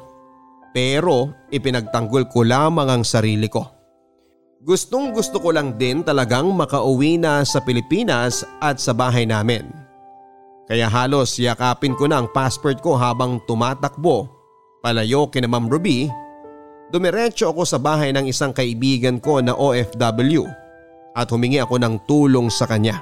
[0.70, 3.75] pero ipinagtanggol ko lamang ang sarili ko.
[4.66, 9.62] Gustong gusto ko lang din talagang makauwi na sa Pilipinas at sa bahay namin.
[10.66, 14.26] Kaya halos yakapin ko na ang passport ko habang tumatakbo
[14.82, 16.10] palayo kina Ma'am Ruby
[16.90, 20.42] Dumiretso ako sa bahay ng isang kaibigan ko na OFW
[21.14, 22.98] at humingi ako ng tulong sa kanya.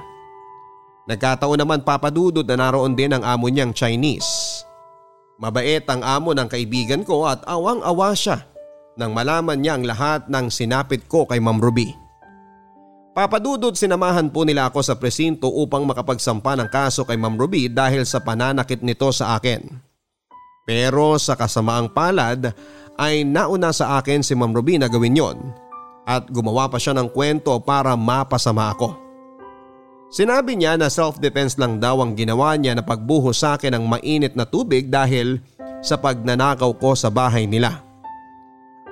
[1.09, 4.61] Nagkataon naman papadudod na naroon din ang amo niyang Chinese.
[5.41, 8.53] Mabait ang amo ng kaibigan ko at awang-awa siya
[8.95, 11.91] nang malaman niya ang lahat ng sinapit ko kay Ma'am Ruby.
[13.15, 18.03] Papadudod sinamahan po nila ako sa presinto upang makapagsampa ng kaso kay Ma'am Ruby dahil
[18.03, 19.63] sa pananakit nito sa akin.
[20.67, 22.51] Pero sa kasamaang palad
[22.99, 25.37] ay nauna sa akin si Ma'am Ruby na gawin yon
[26.03, 28.99] at gumawa pa siya ng kwento para mapasama ako.
[30.11, 34.33] Sinabi niya na self-defense lang daw ang ginawa niya na pagbuhos sa akin ng mainit
[34.35, 35.39] na tubig dahil
[35.85, 37.84] sa pagnanakaw ko sa bahay nila.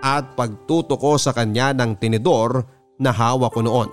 [0.04, 2.68] At pagtuto ko sa kanya ng tinidor
[2.99, 3.89] na hawak ko noon.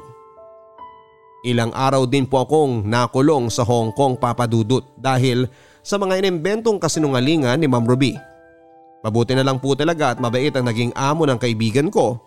[1.47, 5.49] Ilang araw din po akong nakulong sa Hong Kong papadudot dahil
[5.81, 8.13] sa mga inimbentong kasinungalingan ni Ma'am Ruby.
[9.01, 12.21] Mabuti na lang po talaga at mabait ang naging amo ng kaibigan ko.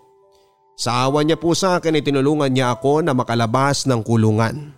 [0.73, 4.73] Sa awa niya po sa akin ay tinulungan niya ako na makalabas ng kulungan.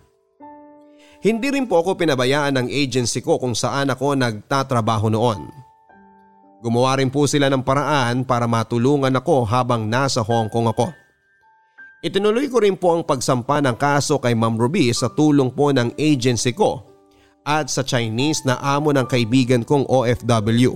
[1.24, 5.48] Hindi rin po ako pinabayaan ng agency ko kung saan ako nagtatrabaho noon.
[6.66, 10.90] Gumawa rin po sila ng paraan para matulungan ako habang nasa Hong Kong ako.
[12.02, 15.94] Itinuloy ko rin po ang pagsampa ng kaso kay Ma'am Ruby sa tulong po ng
[15.94, 16.82] agency ko
[17.46, 20.74] at sa Chinese na amo ng kaibigan kong OFW.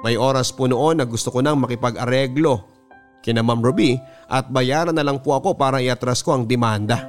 [0.00, 2.64] May oras po noon na gusto ko nang makipag-areglo
[3.20, 4.00] kina Ma'am Ruby
[4.32, 7.04] at bayaran na lang po ako para iatras ko ang demanda.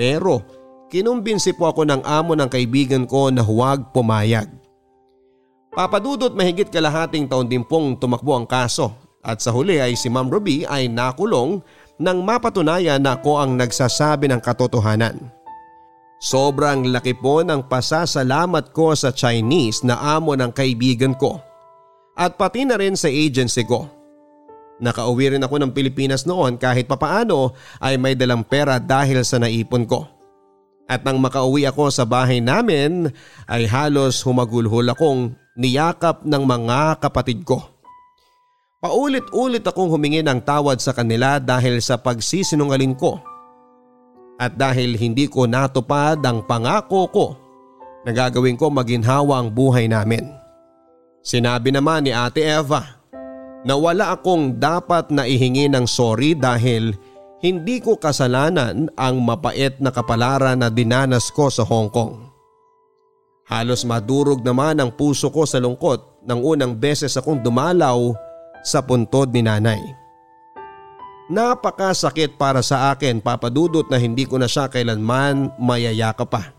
[0.00, 4.46] Pero Kinumbinsi po ako ng amo ng kaibigan ko na huwag pumayag.
[5.74, 8.94] Papadudot mahigit kalahating taon din pong tumakbo ang kaso
[9.26, 11.58] at sa huli ay si Ma'am Ruby ay nakulong
[11.98, 15.18] nang mapatunayan na ako ang nagsasabi ng katotohanan.
[16.22, 21.42] Sobrang laki po ng pasasalamat ko sa Chinese na amo ng kaibigan ko
[22.14, 23.90] at pati na rin sa agency ko.
[24.78, 27.50] Nakauwi rin ako ng Pilipinas noon kahit papaano
[27.82, 30.06] ay may dalang pera dahil sa naipon ko.
[30.86, 33.10] At nang makauwi ako sa bahay namin
[33.50, 37.62] ay halos humagulhol akong niyakap ng mga kapatid ko.
[38.84, 43.16] Paulit-ulit akong humingi ng tawad sa kanila dahil sa pagsisinungaling ko.
[44.36, 47.26] At dahil hindi ko natupad ang pangako ko
[48.04, 50.28] na gagawin ko maginhawa ang buhay namin.
[51.24, 53.00] Sinabi naman ni Ate Eva
[53.64, 56.92] na wala akong dapat na ihingi ng sorry dahil
[57.40, 62.33] hindi ko kasalanan ang mapait na kapalaran na dinanas ko sa Hong Kong.
[63.44, 68.16] Halos madurog naman ang puso ko sa lungkot nang unang beses akong dumalaw
[68.64, 69.80] sa puntod ni nanay.
[71.28, 76.52] Napakasakit para sa akin papadudot na hindi ko na siya kailanman mayayaka pa.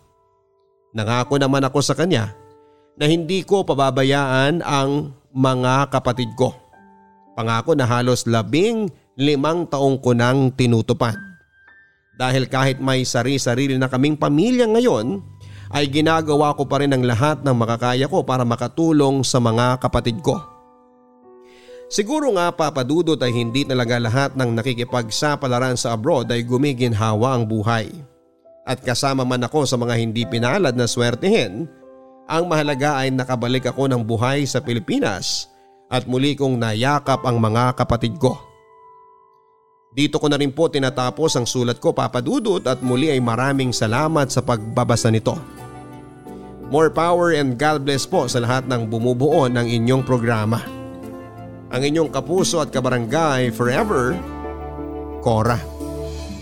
[0.93, 2.33] Nangako naman ako sa kanya
[2.97, 6.53] na hindi ko pababayaan ang mga kapatid ko.
[7.35, 8.87] Pangako na halos labing
[9.19, 11.17] limang taong ko nang tinutupad.
[12.15, 15.19] Dahil kahit may sari-sarili na kaming pamilya ngayon,
[15.73, 20.21] ay ginagawa ko pa rin ang lahat ng makakaya ko para makatulong sa mga kapatid
[20.21, 20.37] ko.
[21.85, 27.93] Siguro nga papadudot ay hindi talaga lahat ng nakikipagsapalaran sa abroad ay gumiginhawa ang buhay.
[28.65, 31.69] At kasama man ako sa mga hindi pinalad na swertihin,
[32.25, 35.53] ang mahalaga ay nakabalik ako ng buhay sa Pilipinas
[35.93, 38.33] at muli kong nayakap ang mga kapatid ko.
[39.95, 44.27] Dito ko na rin po tinatapos ang sulat ko papadudot at muli ay maraming salamat
[44.27, 45.39] sa pagbabasa nito.
[46.67, 50.59] More power and God bless po sa lahat ng bumubuo ng inyong programa.
[51.71, 54.19] Ang inyong kapuso at kabarangay forever,
[55.23, 55.55] Cora.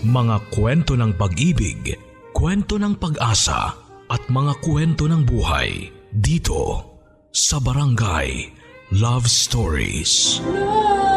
[0.02, 1.94] Mga kwento ng pag-ibig,
[2.34, 3.70] kwento ng pag-asa
[4.10, 6.82] at mga kwento ng buhay dito
[7.30, 8.50] sa Barangay
[8.98, 10.42] Love Stories.
[10.42, 11.13] Love Stories.